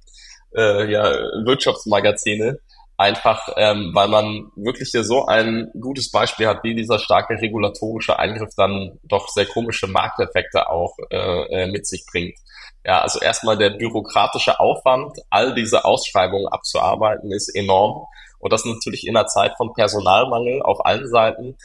äh, 0.54 0.90
ja, 0.90 1.04
Wirtschaftsmagazine. 1.44 2.58
Einfach, 2.98 3.46
ähm, 3.58 3.90
weil 3.92 4.08
man 4.08 4.50
wirklich 4.56 4.88
hier 4.90 5.04
so 5.04 5.26
ein 5.26 5.70
gutes 5.78 6.10
Beispiel 6.10 6.46
hat, 6.46 6.64
wie 6.64 6.74
dieser 6.74 6.98
starke 6.98 7.34
regulatorische 7.34 8.18
Eingriff 8.18 8.54
dann 8.56 8.98
doch 9.02 9.28
sehr 9.28 9.44
komische 9.44 9.86
Markteffekte 9.86 10.70
auch 10.70 10.96
äh, 11.10 11.64
äh 11.64 11.66
mit 11.66 11.86
sich 11.86 12.06
bringt. 12.10 12.38
Ja, 12.86 13.02
also 13.02 13.20
erstmal 13.20 13.58
der 13.58 13.70
bürokratische 13.70 14.60
Aufwand, 14.60 15.18
all 15.28 15.54
diese 15.54 15.84
Ausschreibungen 15.84 16.48
abzuarbeiten, 16.48 17.32
ist 17.32 17.54
enorm. 17.54 18.06
Und 18.38 18.52
das 18.52 18.64
natürlich 18.64 19.06
in 19.06 19.16
einer 19.16 19.26
Zeit 19.26 19.54
von 19.56 19.72
Personalmangel 19.74 20.62
auf 20.62 20.86
allen 20.86 21.08
Seiten, 21.08 21.56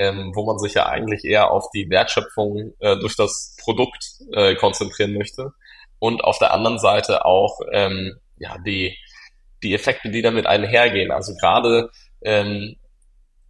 ähm, 0.00 0.32
wo 0.34 0.46
man 0.46 0.58
sich 0.58 0.72
ja 0.74 0.86
eigentlich 0.86 1.24
eher 1.24 1.50
auf 1.50 1.70
die 1.74 1.90
Wertschöpfung 1.90 2.72
äh, 2.78 2.96
durch 2.96 3.16
das 3.16 3.54
Produkt 3.62 4.02
äh, 4.32 4.54
konzentrieren 4.54 5.12
möchte. 5.12 5.52
Und 5.98 6.24
auf 6.24 6.38
der 6.38 6.54
anderen 6.54 6.78
Seite 6.78 7.26
auch 7.26 7.60
ähm, 7.70 8.18
ja 8.38 8.56
die 8.64 8.96
die 9.62 9.74
Effekte, 9.74 10.08
die 10.08 10.22
damit 10.22 10.46
einhergehen. 10.46 11.10
Also 11.10 11.34
gerade 11.34 11.90
ähm, 12.22 12.76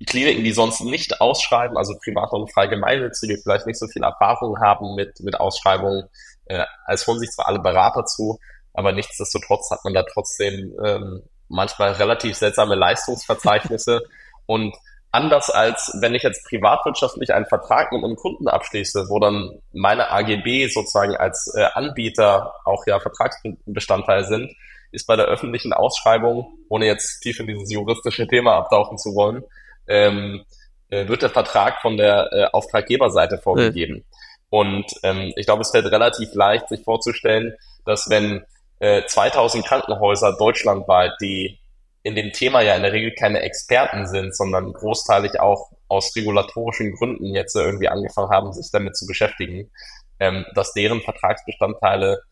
Kliniken, 0.04 0.42
die 0.42 0.50
sonst 0.50 0.80
nicht 0.80 1.21
ausschreiben, 1.21 1.76
also 1.76 1.95
private 2.02 2.35
und 2.35 2.52
frei 2.52 2.66
gemeinnützige, 2.66 3.38
vielleicht 3.38 3.66
nicht 3.66 3.78
so 3.78 3.87
viel 3.87 4.02
Erfahrung 4.02 4.59
haben 4.59 4.97
mit, 4.97 5.21
mit 5.21 5.38
Ausschreibungen, 5.38 6.09
äh, 6.47 6.64
als 6.85 7.07
holen 7.07 7.21
sich 7.21 7.30
zwar 7.30 7.47
alle 7.47 7.61
Berater 7.61 8.04
zu, 8.07 8.40
aber 8.75 8.90
nichtsdestotrotz 8.90 9.71
hat 9.71 9.85
man 9.85 9.95
da 9.95 10.02
trotzdem 10.02 10.75
ähm, 10.85 11.23
manchmal 11.47 11.92
relativ 11.92 12.37
seltsame 12.37 12.75
Leistungsverzeichnisse 12.75 14.02
und 14.47 14.75
anders 15.12 15.50
als 15.50 15.93
wenn 16.00 16.14
ich 16.14 16.23
jetzt 16.23 16.45
privatwirtschaftlich 16.47 17.35
einen 17.35 17.47
Vertrag 17.47 17.93
mit 17.93 18.05
einem 18.05 18.17
Kunden 18.17 18.49
abschließe, 18.49 19.07
wo 19.09 19.19
dann 19.19 19.61
meine 19.73 20.11
AGB 20.11 20.69
sozusagen 20.69 21.17
als 21.17 21.52
äh, 21.57 21.64
Anbieter 21.75 22.55
auch 22.64 22.87
ja 22.87 23.00
Vertragsbestandteil 23.00 24.25
sind, 24.25 24.55
ist 24.93 25.07
bei 25.07 25.17
der 25.17 25.26
öffentlichen 25.26 25.73
Ausschreibung, 25.73 26.59
ohne 26.69 26.87
jetzt 26.87 27.21
tief 27.21 27.40
in 27.40 27.47
dieses 27.47 27.73
juristische 27.73 28.26
Thema 28.26 28.57
abtauchen 28.57 28.99
zu 28.99 29.14
wollen, 29.14 29.45
ähm, 29.87 30.45
äh, 30.90 31.07
wird 31.09 31.23
der 31.23 31.31
Vertrag 31.31 31.81
von 31.81 31.97
der 31.97 32.33
äh, 32.33 32.45
Auftraggeberseite 32.52 33.38
vorgegeben. 33.38 33.95
Mhm. 33.95 34.05
Und 34.50 34.87
ähm, 35.05 35.33
ich 35.37 35.47
glaube, 35.47 35.62
es 35.62 35.71
fällt 35.71 35.87
relativ 35.87 36.35
leicht, 36.35 36.69
sich 36.69 36.83
vorzustellen, 36.83 37.55
dass 37.85 38.11
wenn 38.11 38.45
äh, 38.81 39.05
2000 39.07 39.64
Krankenhäuser 39.64 40.37
deutschlandweit, 40.37 41.12
die 41.21 41.60
in 42.02 42.14
dem 42.14 42.33
Thema 42.33 42.62
ja 42.62 42.76
in 42.76 42.83
der 42.83 42.92
Regel 42.92 43.14
keine 43.14 43.40
Experten 43.40 44.07
sind, 44.07 44.35
sondern 44.35 44.73
großteilig 44.73 45.38
auch 45.38 45.71
aus 45.88 46.14
regulatorischen 46.16 46.92
Gründen 46.92 47.35
jetzt 47.35 47.54
irgendwie 47.54 47.88
angefangen 47.88 48.30
haben, 48.30 48.52
sich 48.52 48.71
damit 48.73 48.97
zu 48.97 49.07
beschäftigen, 49.07 49.71
ähm, 50.19 50.47
dass 50.54 50.73
deren 50.73 51.02
Vertragsbestandteile 51.02 52.23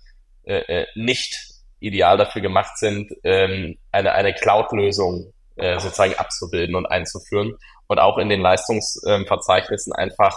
äh, 0.45 0.83
äh 0.83 0.87
nicht 0.95 1.37
ideal 1.81 2.17
dafür 2.17 2.43
gemacht 2.43 2.79
sind, 2.79 3.13
ähm, 3.25 3.79
eine, 3.93 4.13
eine 4.13 4.35
Cloud-Lösung 4.35 5.33
äh, 5.57 5.79
sozusagen 5.79 6.15
abzubilden 6.15 6.75
und 6.75 6.87
einzuführen 6.87 7.57
und 7.87 7.99
auch 7.99 8.19
in 8.19 8.29
den 8.29 8.41
Leistungsverzeichnissen 8.41 9.93
einfach 9.93 10.35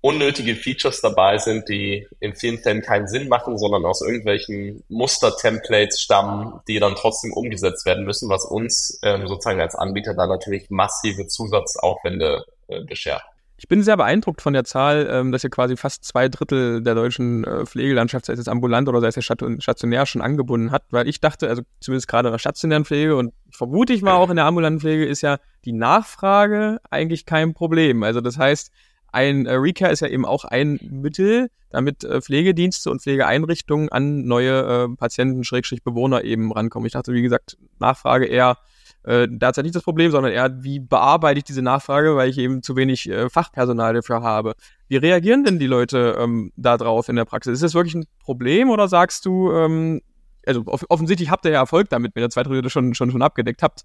unnötige 0.00 0.56
Features 0.56 1.00
dabei 1.00 1.38
sind, 1.38 1.68
die 1.68 2.06
in 2.20 2.34
vielen 2.34 2.58
Fällen 2.58 2.82
keinen 2.82 3.06
Sinn 3.06 3.28
machen, 3.28 3.58
sondern 3.58 3.84
aus 3.84 4.00
irgendwelchen 4.00 4.82
Muster-Templates 4.88 6.00
stammen, 6.00 6.60
die 6.68 6.78
dann 6.78 6.94
trotzdem 6.94 7.32
umgesetzt 7.32 7.84
werden 7.84 8.04
müssen, 8.04 8.28
was 8.28 8.44
uns 8.44 8.98
ähm, 9.02 9.26
sozusagen 9.26 9.60
als 9.60 9.74
Anbieter 9.74 10.14
dann 10.14 10.28
natürlich 10.28 10.70
massive 10.70 11.26
Zusatzaufwände 11.26 12.44
äh, 12.68 12.82
beschert. 12.84 13.22
Ich 13.62 13.68
bin 13.68 13.82
sehr 13.82 13.98
beeindruckt 13.98 14.40
von 14.40 14.54
der 14.54 14.64
Zahl, 14.64 15.06
ähm, 15.10 15.32
dass 15.32 15.44
ihr 15.44 15.50
quasi 15.50 15.76
fast 15.76 16.02
zwei 16.02 16.30
Drittel 16.30 16.82
der 16.82 16.94
deutschen 16.94 17.44
äh, 17.44 17.66
Pflegelandschaft, 17.66 18.24
sei 18.24 18.32
es 18.32 18.48
ambulant 18.48 18.88
oder 18.88 19.02
sei 19.02 19.08
es 19.08 19.22
stationär, 19.62 20.06
schon 20.06 20.22
angebunden 20.22 20.70
hat, 20.70 20.84
weil 20.88 21.06
ich 21.06 21.20
dachte, 21.20 21.46
also 21.46 21.60
zumindest 21.78 22.08
gerade 22.08 22.28
in 22.28 22.32
der 22.32 22.38
stationären 22.38 22.86
Pflege 22.86 23.16
und 23.16 23.34
vermute 23.50 23.92
ich 23.92 24.00
mal 24.00 24.14
auch 24.14 24.30
in 24.30 24.36
der 24.36 24.46
ambulanten 24.46 24.80
Pflege 24.80 25.04
ist 25.04 25.20
ja 25.20 25.36
die 25.66 25.72
Nachfrage 25.72 26.80
eigentlich 26.88 27.26
kein 27.26 27.52
Problem. 27.52 28.02
Also 28.02 28.22
das 28.22 28.38
heißt, 28.38 28.72
ein 29.12 29.46
äh, 29.46 29.54
Recare 29.54 29.92
ist 29.92 30.00
ja 30.00 30.08
eben 30.08 30.24
auch 30.24 30.44
ein 30.44 30.78
Mittel, 30.82 31.50
damit 31.70 32.04
äh, 32.04 32.20
Pflegedienste 32.20 32.90
und 32.90 33.02
Pflegeeinrichtungen 33.02 33.88
an 33.90 34.24
neue 34.24 34.88
äh, 34.90 34.96
Patienten, 34.96 35.44
Schrägstrich 35.44 35.82
Bewohner 35.82 36.24
eben 36.24 36.52
rankommen. 36.52 36.86
Ich 36.86 36.92
dachte, 36.92 37.12
wie 37.12 37.22
gesagt, 37.22 37.56
Nachfrage 37.78 38.26
eher 38.26 38.58
äh, 39.04 39.28
derzeit 39.30 39.64
nicht 39.64 39.74
das 39.74 39.82
Problem, 39.82 40.10
sondern 40.10 40.32
eher, 40.32 40.62
wie 40.62 40.78
bearbeite 40.78 41.38
ich 41.38 41.44
diese 41.44 41.62
Nachfrage, 41.62 42.16
weil 42.16 42.28
ich 42.28 42.38
eben 42.38 42.62
zu 42.62 42.76
wenig 42.76 43.08
äh, 43.08 43.30
Fachpersonal 43.30 43.94
dafür 43.94 44.22
habe. 44.22 44.54
Wie 44.88 44.96
reagieren 44.96 45.44
denn 45.44 45.58
die 45.58 45.66
Leute 45.66 46.16
ähm, 46.18 46.52
da 46.56 46.76
drauf 46.76 47.08
in 47.08 47.16
der 47.16 47.24
Praxis? 47.24 47.54
Ist 47.54 47.62
das 47.62 47.74
wirklich 47.74 47.94
ein 47.94 48.06
Problem 48.22 48.68
oder 48.70 48.88
sagst 48.88 49.24
du, 49.24 49.52
ähm, 49.52 50.02
also 50.46 50.62
off 50.66 50.84
offensichtlich 50.88 51.30
habt 51.30 51.44
ihr 51.44 51.52
ja 51.52 51.60
Erfolg 51.60 51.88
damit, 51.88 52.14
wenn 52.14 52.22
ihr 52.22 52.30
zwei 52.30 52.42
Drittel 52.42 52.68
schon, 52.70 52.94
schon, 52.94 53.10
schon 53.10 53.22
abgedeckt 53.22 53.62
habt? 53.62 53.84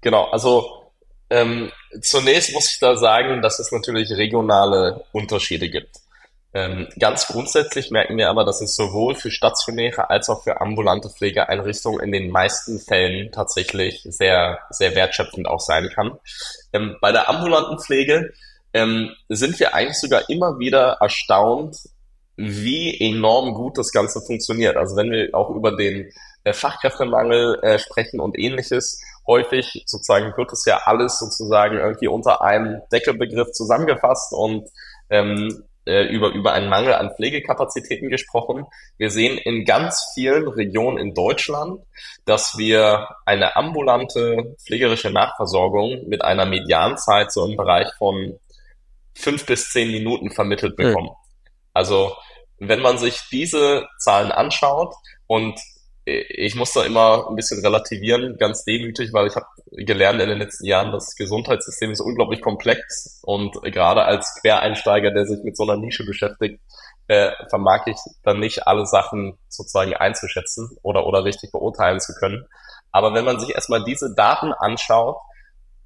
Genau, 0.00 0.24
also 0.24 0.81
ähm, 1.32 1.72
zunächst 2.02 2.52
muss 2.52 2.70
ich 2.70 2.78
da 2.78 2.96
sagen, 2.96 3.40
dass 3.40 3.58
es 3.58 3.72
natürlich 3.72 4.10
regionale 4.10 5.02
Unterschiede 5.12 5.70
gibt. 5.70 5.96
Ähm, 6.54 6.88
ganz 6.98 7.26
grundsätzlich 7.28 7.90
merken 7.90 8.18
wir 8.18 8.28
aber, 8.28 8.44
dass 8.44 8.60
es 8.60 8.76
sowohl 8.76 9.14
für 9.14 9.30
stationäre 9.30 10.10
als 10.10 10.28
auch 10.28 10.44
für 10.44 10.60
ambulante 10.60 11.08
Pflegeeinrichtungen 11.08 12.00
in 12.00 12.12
den 12.12 12.30
meisten 12.30 12.78
Fällen 12.78 13.32
tatsächlich 13.32 14.02
sehr, 14.04 14.58
sehr 14.68 14.94
wertschöpfend 14.94 15.48
auch 15.48 15.60
sein 15.60 15.88
kann. 15.88 16.18
Ähm, 16.74 16.98
bei 17.00 17.10
der 17.10 17.30
ambulanten 17.30 17.78
Pflege 17.78 18.34
ähm, 18.74 19.16
sind 19.30 19.58
wir 19.58 19.74
eigentlich 19.74 19.98
sogar 19.98 20.28
immer 20.28 20.58
wieder 20.58 20.98
erstaunt, 21.00 21.78
wie 22.36 23.00
enorm 23.00 23.54
gut 23.54 23.78
das 23.78 23.90
Ganze 23.90 24.20
funktioniert. 24.20 24.76
Also 24.76 24.96
wenn 24.96 25.10
wir 25.10 25.34
auch 25.34 25.48
über 25.48 25.74
den 25.74 26.12
äh, 26.44 26.52
Fachkräftemangel 26.52 27.60
äh, 27.62 27.78
sprechen 27.78 28.20
und 28.20 28.38
ähnliches, 28.38 29.00
häufig 29.26 29.84
sozusagen 29.86 30.36
wird 30.36 30.52
es 30.52 30.64
ja 30.64 30.82
alles 30.84 31.18
sozusagen 31.18 31.78
irgendwie 31.78 32.08
unter 32.08 32.42
einem 32.42 32.82
Deckelbegriff 32.92 33.52
zusammengefasst 33.52 34.32
und 34.32 34.68
ähm, 35.10 35.64
äh, 35.84 36.04
über, 36.04 36.30
über 36.30 36.52
einen 36.52 36.68
Mangel 36.68 36.94
an 36.94 37.12
Pflegekapazitäten 37.14 38.08
gesprochen. 38.08 38.66
Wir 38.98 39.10
sehen 39.10 39.38
in 39.38 39.64
ganz 39.64 40.12
vielen 40.14 40.46
Regionen 40.48 40.98
in 40.98 41.14
Deutschland, 41.14 41.80
dass 42.24 42.56
wir 42.56 43.08
eine 43.26 43.56
ambulante 43.56 44.54
pflegerische 44.64 45.10
Nachversorgung 45.10 46.08
mit 46.08 46.22
einer 46.22 46.46
Medianzeit 46.46 47.32
so 47.32 47.46
im 47.46 47.56
Bereich 47.56 47.88
von 47.98 48.38
fünf 49.14 49.44
bis 49.44 49.70
zehn 49.70 49.90
Minuten 49.90 50.30
vermittelt 50.30 50.76
bekommen. 50.76 51.08
Mhm. 51.08 51.36
Also 51.74 52.16
wenn 52.58 52.80
man 52.80 52.98
sich 52.98 53.20
diese 53.32 53.88
Zahlen 53.98 54.30
anschaut 54.30 54.94
und 55.26 55.58
ich 56.04 56.56
muss 56.56 56.72
da 56.72 56.84
immer 56.84 57.28
ein 57.28 57.36
bisschen 57.36 57.64
relativieren, 57.64 58.36
ganz 58.36 58.64
demütig, 58.64 59.12
weil 59.12 59.28
ich 59.28 59.36
habe 59.36 59.46
gelernt 59.70 60.20
in 60.20 60.28
den 60.28 60.38
letzten 60.38 60.66
Jahren, 60.66 60.90
das 60.90 61.14
Gesundheitssystem 61.14 61.92
ist 61.92 62.00
unglaublich 62.00 62.40
komplex 62.40 63.20
und 63.22 63.62
gerade 63.62 64.04
als 64.04 64.34
Quereinsteiger, 64.40 65.12
der 65.12 65.26
sich 65.26 65.44
mit 65.44 65.56
so 65.56 65.62
einer 65.62 65.76
Nische 65.76 66.04
beschäftigt, 66.04 66.60
äh, 67.06 67.30
vermag 67.48 67.86
ich 67.86 67.96
dann 68.24 68.40
nicht 68.40 68.66
alle 68.66 68.86
Sachen 68.86 69.38
sozusagen 69.48 69.94
einzuschätzen 69.94 70.76
oder, 70.82 71.06
oder 71.06 71.24
richtig 71.24 71.52
beurteilen 71.52 72.00
zu 72.00 72.14
können. 72.14 72.46
Aber 72.90 73.14
wenn 73.14 73.24
man 73.24 73.38
sich 73.38 73.54
erstmal 73.54 73.84
diese 73.84 74.14
Daten 74.14 74.52
anschaut, 74.52 75.16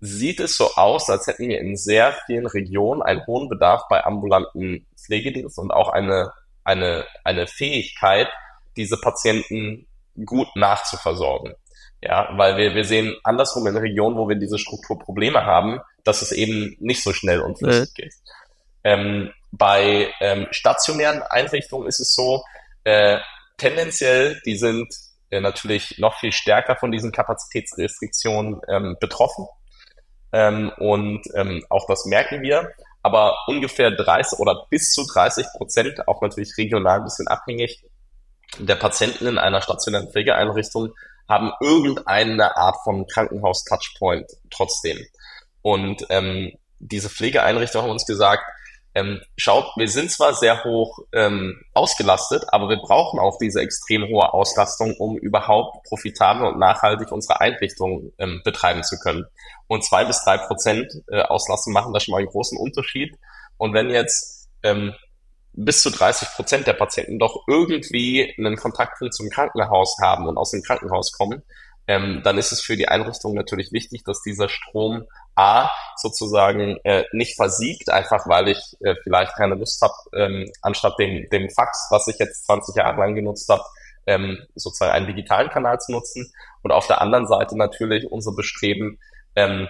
sieht 0.01 0.41
es 0.41 0.57
so 0.57 0.75
aus, 0.75 1.09
als 1.11 1.27
hätten 1.27 1.49
wir 1.49 1.61
in 1.61 1.77
sehr 1.77 2.15
vielen 2.27 2.47
Regionen 2.47 3.03
einen 3.03 3.27
hohen 3.27 3.49
Bedarf 3.49 3.83
bei 3.89 4.05
ambulanten 4.05 4.87
Pflegediensten 4.97 5.65
und 5.65 5.71
auch 5.71 5.89
eine, 5.89 6.33
eine, 6.65 7.07
eine 7.25 7.47
Fähigkeit, 7.47 8.29
diese 8.77 8.99
Patienten 8.99 9.87
gut 10.25 10.49
nachzuversorgen. 10.55 11.55
Ja, 12.03 12.29
weil 12.37 12.57
wir, 12.57 12.75
wir 12.75 12.85
sehen 12.85 13.17
andersrum 13.25 13.67
in 13.67 13.77
Regionen, 13.77 14.17
wo 14.17 14.29
wir 14.29 14.37
diese 14.37 14.59
Strukturprobleme 14.59 15.45
haben, 15.45 15.81
dass 16.05 16.23
es 16.23 16.31
eben 16.33 16.77
nicht 16.79 17.03
so 17.03 17.13
schnell 17.13 17.41
und 17.41 17.59
flüssig 17.59 17.91
mhm. 17.91 17.95
geht. 17.95 18.15
Ähm, 18.85 19.33
bei 19.51 20.13
ähm, 20.21 20.47
stationären 20.51 21.23
Einrichtungen 21.23 21.89
ist 21.89 22.01
es 22.01 22.15
so, 22.15 22.45
äh, 22.85 23.19
tendenziell, 23.57 24.41
die 24.45 24.57
sind 24.57 24.95
äh, 25.31 25.41
natürlich 25.41 25.99
noch 25.99 26.19
viel 26.19 26.33
stärker 26.33 26.77
von 26.77 26.93
diesen 26.93 27.13
Kapazitätsrestriktionen 27.13 28.61
ähm, 28.69 28.97
betroffen. 29.01 29.47
Ähm, 30.33 30.71
und 30.79 31.23
ähm, 31.35 31.65
auch 31.71 31.87
das 31.89 32.05
merken 32.07 32.43
wir. 32.43 32.71
Aber 33.03 33.37
ungefähr 33.47 33.91
30 33.91 34.39
oder 34.39 34.67
bis 34.69 34.93
zu 34.93 35.07
30 35.07 35.47
Prozent, 35.57 36.07
auch 36.09 36.23
natürlich 36.23 36.57
regional 36.59 36.99
ein 36.99 37.05
bisschen 37.05 37.29
abhängig, 37.29 37.85
der 38.59 38.77
Patienten 38.77 39.27
in 39.27 39.39
einer 39.39 39.63
stationären 39.63 40.11
Pflegeeinrichtung 40.11 40.93
haben 41.29 41.53
irgendeine 41.61 42.57
Art 42.57 42.77
von 42.85 43.07
Krankenhaus-Touchpoint 43.07 44.27
trotzdem. 44.51 44.99
Und 45.63 46.07
ähm, 46.11 46.53
diese 46.79 47.09
Pflegeeinrichtungen 47.09 47.85
haben 47.85 47.93
uns 47.93 48.07
gesagt, 48.07 48.43
ähm, 48.95 49.21
schaut, 49.37 49.73
wir 49.77 49.89
sind 49.89 50.11
zwar 50.11 50.33
sehr 50.33 50.65
hoch 50.65 51.01
ähm, 51.13 51.61
ausgelastet, 51.75 52.45
aber 52.49 52.71
wir 52.71 52.79
brauchen 52.79 53.21
auch 53.21 53.37
diese 53.39 53.61
extrem 53.61 54.05
hohe 54.09 54.33
Auslastung, 54.33 54.95
um 54.97 55.19
überhaupt 55.19 55.85
profitabel 55.87 56.47
und 56.47 56.59
nachhaltig 56.59 57.13
unsere 57.13 57.41
Einrichtung 57.43 58.13
ähm, 58.19 58.41
betreiben 58.43 58.85
zu 58.85 58.99
können. 58.99 59.27
Und 59.67 59.85
zwei 59.85 60.07
bis 60.07 60.23
drei 60.25 60.39
Prozent 60.39 60.91
äh, 61.09 61.21
Auslastung 61.21 61.75
machen 61.75 61.93
da 61.93 62.01
schon 62.01 62.13
mal 62.13 62.19
einen 62.19 62.29
großen 62.29 62.57
Unterschied. 62.57 63.19
Und 63.59 63.75
wenn 63.75 63.91
jetzt 63.91 64.49
ähm, 64.63 64.95
bis 65.57 65.83
zu 65.83 65.91
30 65.91 66.29
Prozent 66.37 66.67
der 66.67 66.75
Patienten 66.75 67.19
doch 67.19 67.45
irgendwie 67.49 68.35
einen 68.39 68.57
Kontaktpunkt 68.57 69.15
zum 69.15 69.31
Krankenhaus 69.31 69.97
haben 70.03 70.29
und 70.29 70.37
aus 70.37 70.51
dem 70.51 70.63
Krankenhaus 70.63 71.13
kommen, 71.13 71.43
ähm, 71.89 72.21
dann 72.25 72.37
ist 72.37 72.53
es 72.53 72.61
für 72.61 72.77
die 72.77 72.89
Einrichtung 72.89 73.35
natürlich 73.35 73.73
wichtig, 73.73 74.03
dass 74.05 74.21
dieser 74.23 74.49
Strom 74.49 75.07
A 75.35 75.71
sozusagen 75.97 76.79
äh, 76.85 77.05
nicht 77.13 77.37
versiegt, 77.37 77.91
einfach 77.91 78.27
weil 78.27 78.49
ich 78.49 78.77
äh, 78.81 78.95
vielleicht 79.03 79.35
keine 79.37 79.55
Lust 79.55 79.81
habe, 79.83 79.95
ähm, 80.15 80.51
anstatt 80.63 80.99
dem, 80.99 81.29
dem 81.31 81.49
Fax, 81.51 81.87
was 81.91 82.09
ich 82.09 82.19
jetzt 82.19 82.45
20 82.47 82.77
Jahre 82.77 82.99
lang 82.99 83.15
genutzt 83.15 83.49
habe, 83.49 83.63
ähm, 84.07 84.39
sozusagen 84.55 84.93
einen 84.93 85.07
digitalen 85.07 85.49
Kanal 85.49 85.79
zu 85.79 85.93
nutzen. 85.93 86.33
Und 86.63 86.73
auf 86.73 86.87
der 86.87 87.01
anderen 87.01 87.29
Seite 87.29 87.57
natürlich 87.57 88.11
unser 88.11 88.33
Bestreben, 88.33 88.99
ähm, 89.37 89.69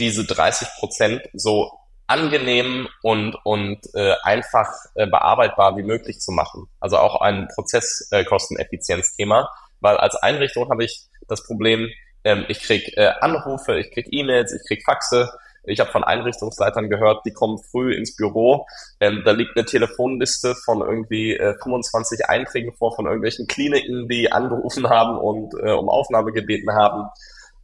diese 0.00 0.24
30 0.24 0.68
Prozent 0.78 1.22
so 1.34 1.77
angenehm 2.08 2.88
und, 3.02 3.36
und 3.44 3.78
äh, 3.94 4.14
einfach 4.22 4.68
äh, 4.94 5.06
bearbeitbar 5.06 5.76
wie 5.76 5.82
möglich 5.84 6.18
zu 6.20 6.32
machen. 6.32 6.66
Also 6.80 6.96
auch 6.98 7.20
ein 7.20 7.48
Prozesskosteneffizienzthema, 7.54 9.42
äh, 9.42 9.46
weil 9.80 9.98
als 9.98 10.16
Einrichtung 10.16 10.68
habe 10.70 10.84
ich 10.84 11.06
das 11.28 11.46
Problem, 11.46 11.88
ähm, 12.24 12.44
ich 12.48 12.60
krieg 12.62 12.96
äh, 12.96 13.12
Anrufe, 13.20 13.78
ich 13.78 13.92
krieg 13.92 14.08
E-Mails, 14.10 14.52
ich 14.52 14.66
krieg 14.66 14.82
Faxe. 14.84 15.30
Ich 15.64 15.80
habe 15.80 15.90
von 15.90 16.02
Einrichtungsleitern 16.02 16.88
gehört, 16.88 17.26
die 17.26 17.32
kommen 17.32 17.58
früh 17.58 17.92
ins 17.92 18.16
Büro. 18.16 18.66
Ähm, 19.00 19.22
da 19.26 19.32
liegt 19.32 19.54
eine 19.54 19.66
Telefonliste 19.66 20.54
von 20.64 20.80
irgendwie 20.80 21.36
äh, 21.36 21.54
25 21.62 22.26
Einträgen 22.26 22.72
vor 22.72 22.96
von 22.96 23.04
irgendwelchen 23.04 23.46
Kliniken, 23.46 24.08
die 24.08 24.32
angerufen 24.32 24.88
haben 24.88 25.18
und 25.18 25.52
äh, 25.62 25.72
um 25.72 25.90
Aufnahme 25.90 26.32
gebeten 26.32 26.72
haben. 26.72 27.10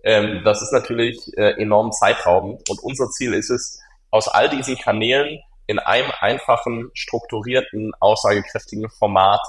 Ähm, 0.02 0.42
das 0.44 0.60
ist 0.60 0.72
natürlich 0.72 1.18
äh, 1.38 1.60
enorm 1.62 1.92
zeitraubend. 1.92 2.68
Und 2.68 2.80
unser 2.82 3.08
Ziel 3.08 3.32
ist 3.32 3.48
es, 3.48 3.80
aus 4.14 4.28
all 4.28 4.48
diesen 4.48 4.78
Kanälen 4.78 5.40
in 5.66 5.80
einem 5.80 6.12
einfachen, 6.20 6.88
strukturierten, 6.94 7.90
aussagekräftigen 7.98 8.88
Format 8.88 9.40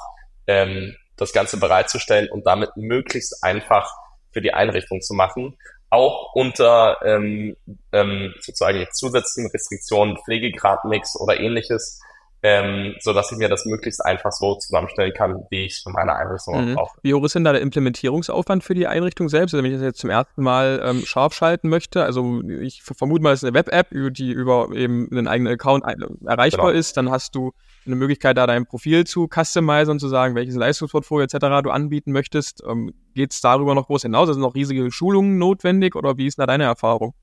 ähm, 0.47 0.95
das 1.17 1.33
Ganze 1.33 1.57
bereitzustellen 1.57 2.31
und 2.31 2.47
damit 2.47 2.75
möglichst 2.75 3.43
einfach 3.43 3.87
für 4.31 4.41
die 4.41 4.55
Einrichtung 4.55 5.01
zu 5.01 5.13
machen. 5.13 5.55
Auch 5.91 6.33
unter 6.33 6.97
ähm, 7.05 7.55
ähm, 7.91 8.33
sozusagen 8.39 8.87
zusätzlichen 8.91 9.51
Restriktionen, 9.51 10.17
Pflegegradmix 10.25 11.15
oder 11.15 11.39
ähnliches, 11.39 12.01
ähm, 12.47 12.93
so 12.99 13.11
dass 13.11 13.31
ich 13.31 13.39
mir 13.39 13.49
das 13.49 13.65
möglichst 13.65 14.05
einfach 14.05 14.31
so 14.31 14.53
zusammenstellen 14.53 15.13
kann, 15.15 15.47
wie 15.49 15.65
ich 15.65 15.73
es 15.73 15.79
für 15.79 15.89
meine 15.89 16.15
Einrichtung 16.15 16.69
mhm. 16.69 16.75
brauche. 16.75 16.95
Wie 17.01 17.11
hoch 17.15 17.23
ist 17.23 17.33
denn 17.33 17.43
da 17.43 17.51
der 17.51 17.61
Implementierungsaufwand 17.61 18.63
für 18.63 18.75
die 18.75 18.85
Einrichtung 18.85 19.29
selbst? 19.29 19.55
Also 19.55 19.63
wenn 19.63 19.71
ich 19.71 19.77
das 19.77 19.83
jetzt 19.83 19.99
zum 19.99 20.11
ersten 20.11 20.43
Mal 20.43 20.79
ähm, 20.85 21.03
scharf 21.05 21.33
schalten 21.33 21.69
möchte, 21.69 22.03
also 22.03 22.43
ich 22.61 22.83
vermute 22.83 23.23
mal, 23.23 23.33
es 23.33 23.41
ist 23.41 23.45
eine 23.45 23.55
Web-App, 23.55 23.87
die 24.11 24.31
über 24.31 24.69
eben 24.73 25.07
einen 25.11 25.27
eigenen 25.27 25.53
Account 25.53 25.85
erreichbar 25.85 26.67
genau. 26.67 26.79
ist, 26.79 26.97
dann 26.97 27.09
hast 27.09 27.33
du 27.33 27.51
eine 27.87 27.95
Möglichkeit, 27.95 28.37
da 28.37 28.45
dein 28.45 28.67
Profil 28.67 29.05
zu 29.05 29.27
customizen 29.27 29.93
und 29.93 29.99
zu 29.99 30.07
sagen, 30.07 30.35
welches 30.35 30.55
Leistungsportfolio 30.55 31.23
etc. 31.25 31.63
du 31.63 31.71
anbieten 31.71 32.11
möchtest. 32.11 32.63
Ähm, 32.67 32.93
Geht 33.15 33.31
es 33.31 33.41
darüber 33.41 33.73
noch 33.73 33.87
groß 33.87 34.03
hinaus? 34.03 34.29
Sind 34.29 34.41
noch 34.41 34.55
riesige 34.55 34.91
Schulungen 34.91 35.39
notwendig 35.39 35.95
oder 35.95 36.17
wie 36.17 36.27
ist 36.27 36.37
da 36.37 36.45
deine 36.45 36.65
Erfahrung? 36.65 37.15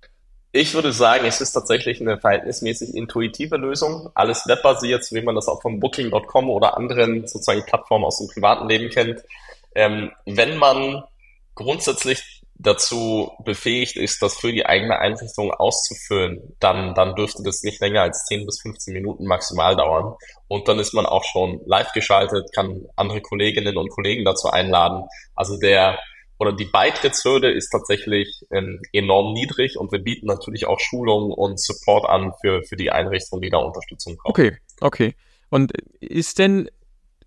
Ich 0.54 0.74
würde 0.74 0.92
sagen, 0.92 1.24
es 1.24 1.40
ist 1.40 1.52
tatsächlich 1.52 2.02
eine 2.02 2.18
verhältnismäßig 2.18 2.94
intuitive 2.94 3.56
Lösung. 3.56 4.10
Alles 4.14 4.46
webbasiert, 4.46 5.02
so 5.02 5.16
wie 5.16 5.22
man 5.22 5.34
das 5.34 5.48
auch 5.48 5.62
von 5.62 5.80
Booking.com 5.80 6.50
oder 6.50 6.76
anderen 6.76 7.26
sozusagen 7.26 7.64
Plattformen 7.64 8.04
aus 8.04 8.18
dem 8.18 8.28
privaten 8.28 8.68
Leben 8.68 8.90
kennt. 8.90 9.22
Ähm, 9.74 10.12
wenn 10.26 10.58
man 10.58 11.04
grundsätzlich 11.54 12.42
dazu 12.54 13.32
befähigt 13.44 13.96
ist, 13.96 14.20
das 14.20 14.36
für 14.36 14.52
die 14.52 14.66
eigene 14.66 14.98
Einrichtung 14.98 15.52
auszufüllen, 15.52 16.54
dann, 16.60 16.94
dann 16.94 17.14
dürfte 17.14 17.42
das 17.42 17.62
nicht 17.62 17.80
länger 17.80 18.02
als 18.02 18.26
10 18.26 18.44
bis 18.44 18.60
15 18.60 18.92
Minuten 18.92 19.24
maximal 19.24 19.74
dauern. 19.74 20.14
Und 20.48 20.68
dann 20.68 20.78
ist 20.78 20.92
man 20.92 21.06
auch 21.06 21.24
schon 21.24 21.62
live 21.64 21.92
geschaltet, 21.92 22.52
kann 22.54 22.86
andere 22.94 23.22
Kolleginnen 23.22 23.78
und 23.78 23.88
Kollegen 23.88 24.26
dazu 24.26 24.48
einladen. 24.48 25.08
Also 25.34 25.58
der 25.58 25.98
oder 26.42 26.52
die 26.52 26.64
Beitrittshürde 26.64 27.52
ist 27.52 27.70
tatsächlich 27.70 28.44
ähm, 28.50 28.80
enorm 28.92 29.32
niedrig 29.32 29.78
und 29.78 29.92
wir 29.92 30.00
bieten 30.00 30.26
natürlich 30.26 30.66
auch 30.66 30.80
Schulungen 30.80 31.30
und 31.30 31.60
Support 31.60 32.08
an 32.08 32.32
für, 32.40 32.64
für 32.64 32.74
die 32.74 32.90
Einrichtungen, 32.90 33.42
die 33.42 33.48
da 33.48 33.58
Unterstützung 33.58 34.16
brauchen. 34.16 34.30
Okay, 34.30 34.56
okay. 34.80 35.14
Und 35.50 35.72
ist 36.00 36.40
denn 36.40 36.68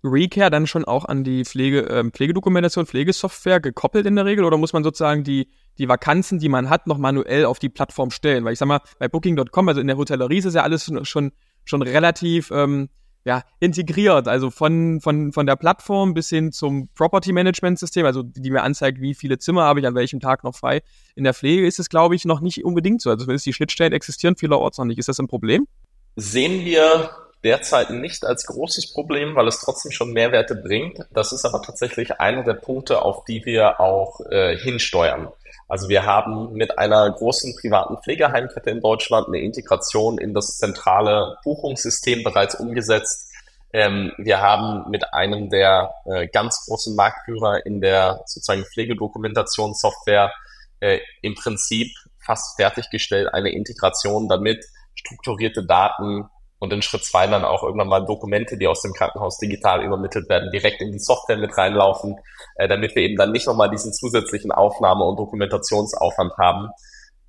Recare 0.04 0.50
dann 0.50 0.66
schon 0.66 0.84
auch 0.84 1.06
an 1.06 1.24
die 1.24 1.46
Pflege, 1.46 1.88
äh, 1.88 2.04
Pflegedokumentation, 2.10 2.84
Pflegesoftware 2.84 3.60
gekoppelt 3.60 4.04
in 4.04 4.16
der 4.16 4.26
Regel 4.26 4.44
oder 4.44 4.58
muss 4.58 4.74
man 4.74 4.84
sozusagen 4.84 5.24
die, 5.24 5.48
die 5.78 5.88
Vakanzen, 5.88 6.38
die 6.38 6.50
man 6.50 6.68
hat, 6.68 6.86
noch 6.86 6.98
manuell 6.98 7.46
auf 7.46 7.58
die 7.58 7.70
Plattform 7.70 8.10
stellen? 8.10 8.44
Weil 8.44 8.52
ich 8.52 8.58
sag 8.58 8.66
mal, 8.66 8.82
bei 8.98 9.08
Booking.com, 9.08 9.68
also 9.68 9.80
in 9.80 9.86
der 9.86 9.96
Hotellerie 9.96 10.38
ist 10.38 10.54
ja 10.54 10.62
alles 10.62 10.92
schon, 11.04 11.32
schon 11.64 11.82
relativ 11.82 12.50
ähm, 12.50 12.90
ja, 13.26 13.42
integriert, 13.58 14.28
also 14.28 14.50
von, 14.50 15.00
von, 15.00 15.32
von 15.32 15.46
der 15.46 15.56
Plattform 15.56 16.14
bis 16.14 16.28
hin 16.28 16.52
zum 16.52 16.88
Property 16.94 17.32
Management 17.32 17.76
System, 17.76 18.06
also 18.06 18.22
die 18.22 18.50
mir 18.50 18.62
anzeigt, 18.62 19.00
wie 19.00 19.14
viele 19.14 19.38
Zimmer 19.38 19.64
habe 19.64 19.80
ich 19.80 19.86
an 19.86 19.96
welchem 19.96 20.20
Tag 20.20 20.44
noch 20.44 20.54
frei. 20.54 20.80
In 21.16 21.24
der 21.24 21.34
Pflege 21.34 21.66
ist 21.66 21.80
es, 21.80 21.88
glaube 21.88 22.14
ich, 22.14 22.24
noch 22.24 22.40
nicht 22.40 22.64
unbedingt 22.64 23.02
so. 23.02 23.10
Also 23.10 23.24
zumindest 23.24 23.46
die 23.46 23.52
Schnittstellen 23.52 23.92
existieren 23.92 24.36
vielerorts 24.36 24.78
noch 24.78 24.84
nicht. 24.84 24.98
Ist 24.98 25.08
das 25.08 25.18
ein 25.18 25.26
Problem? 25.26 25.66
Sehen 26.14 26.64
wir 26.64 27.10
derzeit 27.42 27.90
nicht 27.90 28.24
als 28.24 28.46
großes 28.46 28.92
Problem, 28.92 29.34
weil 29.34 29.48
es 29.48 29.58
trotzdem 29.58 29.90
schon 29.90 30.12
Mehrwerte 30.12 30.54
bringt. 30.54 31.00
Das 31.10 31.32
ist 31.32 31.44
aber 31.44 31.62
tatsächlich 31.62 32.20
einer 32.20 32.44
der 32.44 32.54
Punkte, 32.54 33.02
auf 33.02 33.24
die 33.24 33.44
wir 33.44 33.80
auch 33.80 34.20
äh, 34.30 34.56
hinsteuern. 34.56 35.28
Also 35.68 35.88
wir 35.88 36.06
haben 36.06 36.52
mit 36.52 36.78
einer 36.78 37.10
großen 37.10 37.56
privaten 37.60 37.98
Pflegeheimkette 37.98 38.70
in 38.70 38.80
Deutschland 38.80 39.28
eine 39.28 39.40
Integration 39.40 40.18
in 40.18 40.32
das 40.32 40.58
zentrale 40.58 41.38
Buchungssystem 41.42 42.22
bereits 42.22 42.54
umgesetzt. 42.54 43.32
Ähm, 43.72 44.12
wir 44.16 44.40
haben 44.40 44.88
mit 44.90 45.12
einem 45.12 45.50
der 45.50 45.92
äh, 46.04 46.28
ganz 46.28 46.64
großen 46.66 46.94
Marktführer 46.94 47.66
in 47.66 47.80
der 47.80 48.22
sozusagen 48.26 48.64
Pflegedokumentationssoftware 48.64 50.32
äh, 50.80 51.00
im 51.22 51.34
Prinzip 51.34 51.88
fast 52.24 52.56
fertiggestellt 52.56 53.34
eine 53.34 53.50
Integration, 53.50 54.28
damit 54.28 54.64
strukturierte 54.94 55.66
Daten 55.66 56.28
und 56.58 56.72
in 56.72 56.82
Schritt 56.82 57.04
zwei 57.04 57.26
dann 57.26 57.44
auch 57.44 57.62
irgendwann 57.62 57.88
mal 57.88 58.06
Dokumente, 58.06 58.56
die 58.56 58.66
aus 58.66 58.82
dem 58.82 58.92
Krankenhaus 58.92 59.38
digital 59.38 59.84
übermittelt 59.84 60.28
werden, 60.28 60.50
direkt 60.50 60.80
in 60.80 60.92
die 60.92 60.98
Software 60.98 61.36
mit 61.36 61.56
reinlaufen, 61.56 62.16
äh, 62.56 62.68
damit 62.68 62.94
wir 62.94 63.02
eben 63.02 63.16
dann 63.16 63.32
nicht 63.32 63.46
nochmal 63.46 63.70
diesen 63.70 63.92
zusätzlichen 63.92 64.52
Aufnahme- 64.52 65.04
und 65.04 65.18
Dokumentationsaufwand 65.18 66.32
haben 66.38 66.68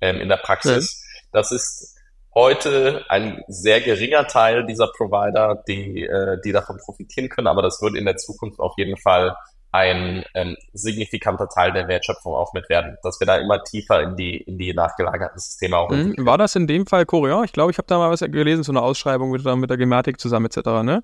ähm, 0.00 0.20
in 0.20 0.28
der 0.28 0.38
Praxis. 0.38 1.02
Mhm. 1.02 1.28
Das 1.32 1.52
ist 1.52 1.94
heute 2.34 3.04
ein 3.08 3.42
sehr 3.48 3.80
geringer 3.80 4.26
Teil 4.26 4.64
dieser 4.64 4.88
Provider, 4.96 5.62
die, 5.66 6.04
äh, 6.04 6.38
die 6.44 6.52
davon 6.52 6.78
profitieren 6.78 7.28
können, 7.28 7.48
aber 7.48 7.62
das 7.62 7.82
wird 7.82 7.96
in 7.96 8.06
der 8.06 8.16
Zukunft 8.16 8.60
auf 8.60 8.74
jeden 8.76 8.96
Fall 8.96 9.36
ein 9.70 10.24
ähm, 10.34 10.56
signifikanter 10.72 11.48
Teil 11.48 11.72
der 11.72 11.88
Wertschöpfung 11.88 12.34
auch 12.34 12.54
mit 12.54 12.68
werden, 12.68 12.96
dass 13.02 13.20
wir 13.20 13.26
da 13.26 13.36
immer 13.36 13.62
tiefer 13.62 14.00
in 14.02 14.16
die, 14.16 14.38
in 14.38 14.58
die 14.58 14.72
nachgelagerten 14.72 15.38
Systeme 15.38 15.76
auch 15.76 15.90
mhm. 15.90 16.14
War 16.18 16.38
das 16.38 16.56
in 16.56 16.66
dem 16.66 16.86
Fall 16.86 17.04
Korean? 17.04 17.44
Ich 17.44 17.52
glaube, 17.52 17.70
ich 17.70 17.78
habe 17.78 17.86
da 17.86 17.98
mal 17.98 18.10
was 18.10 18.20
gelesen, 18.20 18.62
so 18.62 18.72
eine 18.72 18.82
Ausschreibung 18.82 19.30
mit, 19.30 19.44
mit 19.44 19.70
der 19.70 19.76
Gematik 19.76 20.20
zusammen 20.20 20.46
etc., 20.46 20.82
ne? 20.82 21.02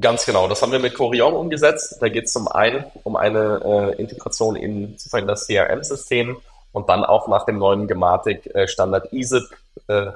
Ganz 0.00 0.26
genau, 0.26 0.46
das 0.46 0.62
haben 0.62 0.70
wir 0.70 0.78
mit 0.78 0.94
Corion 0.94 1.34
umgesetzt. 1.34 1.96
Da 2.00 2.08
geht 2.08 2.26
es 2.26 2.32
zum 2.32 2.46
einen 2.46 2.84
um 3.02 3.16
eine 3.16 3.94
äh, 3.96 4.00
Integration 4.00 4.54
in 4.54 4.92
sozusagen 4.92 5.26
das 5.26 5.46
CRM-System 5.46 6.36
und 6.70 6.88
dann 6.88 7.04
auch 7.04 7.26
nach 7.26 7.46
dem 7.46 7.58
neuen 7.58 7.88
Gematik-Standard 7.88 9.12
äh, 9.12 9.16
ISIP, 9.16 9.44
äh, 9.88 10.12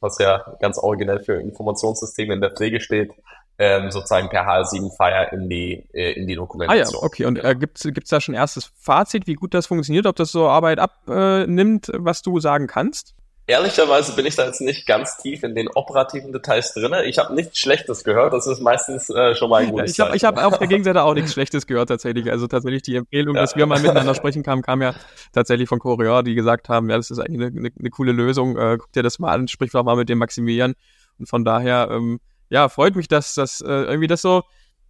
was 0.00 0.18
ja 0.18 0.42
ganz 0.60 0.78
originell 0.78 1.20
für 1.20 1.34
Informationssysteme 1.34 2.32
in 2.32 2.40
der 2.40 2.52
Pflege 2.52 2.80
steht, 2.80 3.12
ähm, 3.58 3.90
sozusagen 3.90 4.28
per 4.28 4.46
HL7-Fire 4.46 5.28
in 5.32 5.48
die, 5.48 5.84
äh, 5.92 6.12
in 6.12 6.26
die 6.26 6.34
Dokumentation. 6.34 6.86
Ah 6.86 6.98
ja, 6.98 7.06
okay. 7.06 7.24
Und 7.24 7.42
äh, 7.42 7.54
gibt 7.54 7.84
es 7.84 8.08
da 8.08 8.20
schon 8.20 8.34
erstes 8.34 8.70
Fazit, 8.76 9.26
wie 9.26 9.34
gut 9.34 9.54
das 9.54 9.66
funktioniert, 9.66 10.06
ob 10.06 10.16
das 10.16 10.32
so 10.32 10.48
Arbeit 10.48 10.78
abnimmt, 10.78 11.90
was 11.94 12.22
du 12.22 12.40
sagen 12.40 12.66
kannst? 12.66 13.14
Ehrlicherweise 13.48 14.16
bin 14.16 14.26
ich 14.26 14.34
da 14.34 14.44
jetzt 14.44 14.60
nicht 14.60 14.88
ganz 14.88 15.18
tief 15.18 15.44
in 15.44 15.54
den 15.54 15.68
operativen 15.68 16.32
Details 16.32 16.74
drin. 16.74 16.92
Ich 17.04 17.18
habe 17.18 17.32
nichts 17.32 17.60
Schlechtes 17.60 18.02
gehört. 18.02 18.32
Das 18.32 18.48
ist 18.48 18.60
meistens 18.60 19.08
äh, 19.08 19.36
schon 19.36 19.50
mal 19.50 19.62
ein 19.62 19.70
gutes 19.70 19.92
Ich 19.92 20.00
habe 20.00 20.16
hab 20.18 20.44
auf 20.44 20.58
der 20.58 20.66
Gegenseite 20.68 21.04
auch 21.04 21.14
nichts 21.14 21.32
Schlechtes 21.32 21.68
gehört 21.68 21.88
tatsächlich. 21.88 22.28
Also 22.28 22.48
tatsächlich 22.48 22.82
die 22.82 22.96
Empfehlung, 22.96 23.36
ja. 23.36 23.42
dass 23.42 23.54
wir 23.54 23.64
mal 23.66 23.78
miteinander 23.78 24.16
sprechen 24.16 24.42
kamen, 24.42 24.62
kam 24.62 24.82
ja 24.82 24.96
tatsächlich 25.32 25.68
von 25.68 25.78
Korea, 25.78 26.22
die 26.22 26.34
gesagt 26.34 26.68
haben, 26.68 26.90
ja, 26.90 26.96
das 26.96 27.12
ist 27.12 27.20
eigentlich 27.20 27.40
eine, 27.40 27.56
eine, 27.56 27.70
eine 27.78 27.90
coole 27.90 28.10
Lösung. 28.10 28.58
Äh, 28.58 28.78
guck 28.80 28.90
dir 28.90 29.04
das 29.04 29.20
mal 29.20 29.32
an, 29.32 29.46
sprich 29.46 29.70
doch 29.70 29.84
mal 29.84 29.94
mit 29.94 30.08
dem 30.08 30.18
Maximilian. 30.18 30.74
Und 31.20 31.28
von 31.28 31.44
daher 31.44 31.88
ähm, 31.92 32.18
ja, 32.50 32.68
freut 32.68 32.96
mich, 32.96 33.08
dass 33.08 33.34
das 33.34 33.60
äh, 33.60 33.66
irgendwie 33.66 34.06
das 34.06 34.22
so, 34.22 34.42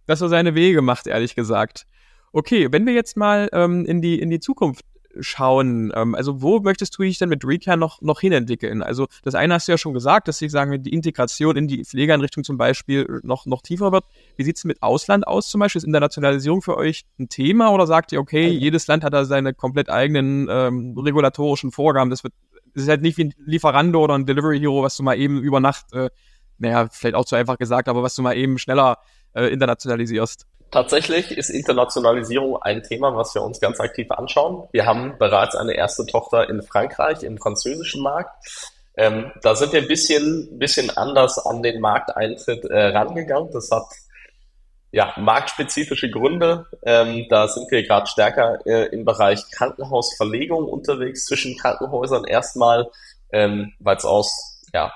das 0.05 0.19
so 0.19 0.27
seine 0.27 0.55
Wege 0.55 0.81
macht, 0.81 1.07
ehrlich 1.07 1.35
gesagt. 1.35 1.85
Okay, 2.31 2.71
wenn 2.71 2.85
wir 2.85 2.93
jetzt 2.93 3.17
mal 3.17 3.49
ähm, 3.51 3.85
in 3.85 4.01
die 4.01 4.19
in 4.19 4.29
die 4.29 4.39
Zukunft 4.39 4.85
schauen, 5.19 5.91
ähm, 5.95 6.13
also 6.13 6.41
wo 6.41 6.59
möchtest 6.59 6.97
du 6.97 7.03
dich 7.03 7.17
denn 7.17 7.29
mit 7.29 7.43
Recare 7.45 7.77
noch 7.77 8.01
noch 8.01 8.19
hinentwickeln? 8.19 8.83
Also 8.83 9.07
das 9.23 9.35
eine 9.35 9.55
hast 9.55 9.67
du 9.67 9.71
ja 9.71 9.77
schon 9.77 9.93
gesagt, 9.93 10.27
dass 10.27 10.41
ich 10.41 10.51
sagen, 10.51 10.83
die 10.83 10.93
Integration 10.93 11.55
in 11.57 11.67
die 11.67 11.83
Pflegeeinrichtung 11.83 12.43
zum 12.43 12.57
Beispiel 12.57 13.21
noch 13.23 13.45
noch 13.45 13.61
tiefer 13.61 13.91
wird. 13.91 14.05
Wie 14.35 14.43
sieht's 14.43 14.65
mit 14.65 14.83
Ausland 14.83 15.27
aus 15.27 15.49
zum 15.49 15.59
Beispiel? 15.59 15.79
Ist 15.79 15.85
Internationalisierung 15.85 16.61
für 16.61 16.77
euch 16.77 17.05
ein 17.19 17.29
Thema 17.29 17.71
oder 17.71 17.87
sagt 17.87 18.11
ihr, 18.11 18.19
okay, 18.19 18.47
jedes 18.47 18.87
Land 18.87 19.03
hat 19.03 19.13
da 19.13 19.25
seine 19.25 19.53
komplett 19.53 19.89
eigenen 19.89 20.47
ähm, 20.49 20.97
regulatorischen 20.97 21.71
Vorgaben? 21.71 22.09
Das 22.09 22.23
wird 22.23 22.33
das 22.73 22.83
ist 22.83 22.89
halt 22.89 23.01
nicht 23.01 23.17
wie 23.17 23.25
ein 23.25 23.33
Lieferando 23.43 24.03
oder 24.03 24.13
ein 24.13 24.27
Delivery 24.27 24.59
Hero, 24.59 24.83
was 24.83 24.95
du 24.95 25.01
mal 25.01 25.17
eben 25.17 25.41
über 25.41 25.59
Nacht 25.59 25.91
äh, 25.93 26.11
naja, 26.59 26.87
vielleicht 26.91 27.15
auch 27.15 27.25
zu 27.25 27.35
einfach 27.35 27.57
gesagt, 27.57 27.87
aber 27.87 28.03
was 28.03 28.15
du 28.15 28.21
mal 28.21 28.35
eben 28.35 28.57
schneller 28.57 28.99
äh, 29.33 29.47
internationalisierst. 29.47 30.45
Tatsächlich 30.71 31.31
ist 31.31 31.49
Internationalisierung 31.49 32.61
ein 32.61 32.83
Thema, 32.83 33.15
was 33.15 33.33
wir 33.33 33.41
uns 33.41 33.61
ganz 33.61 33.79
aktiv 33.79 34.11
anschauen. 34.11 34.67
Wir 34.71 34.85
haben 34.85 35.17
bereits 35.17 35.55
eine 35.55 35.73
erste 35.73 36.05
Tochter 36.05 36.49
in 36.49 36.61
Frankreich, 36.61 37.23
im 37.23 37.37
französischen 37.37 38.03
Markt. 38.03 38.31
Ähm, 38.97 39.31
da 39.43 39.55
sind 39.55 39.71
wir 39.71 39.81
ein 39.81 39.87
bisschen, 39.87 40.59
bisschen 40.59 40.89
anders 40.97 41.37
an 41.37 41.63
den 41.63 41.79
Markteintritt 41.79 42.65
äh, 42.65 42.87
rangegangen. 42.87 43.49
Das 43.53 43.69
hat 43.71 43.85
ja, 44.91 45.13
marktspezifische 45.17 46.09
Gründe. 46.09 46.65
Ähm, 46.83 47.27
da 47.29 47.47
sind 47.47 47.69
wir 47.71 47.83
gerade 47.83 48.07
stärker 48.07 48.57
äh, 48.65 48.87
im 48.87 49.05
Bereich 49.05 49.43
Krankenhausverlegung 49.51 50.65
unterwegs 50.65 51.25
zwischen 51.25 51.57
Krankenhäusern 51.57 52.25
erstmal, 52.25 52.89
ähm, 53.31 53.73
weil 53.79 53.97
es 53.97 54.05
aus 54.05 54.61
ja, 54.73 54.91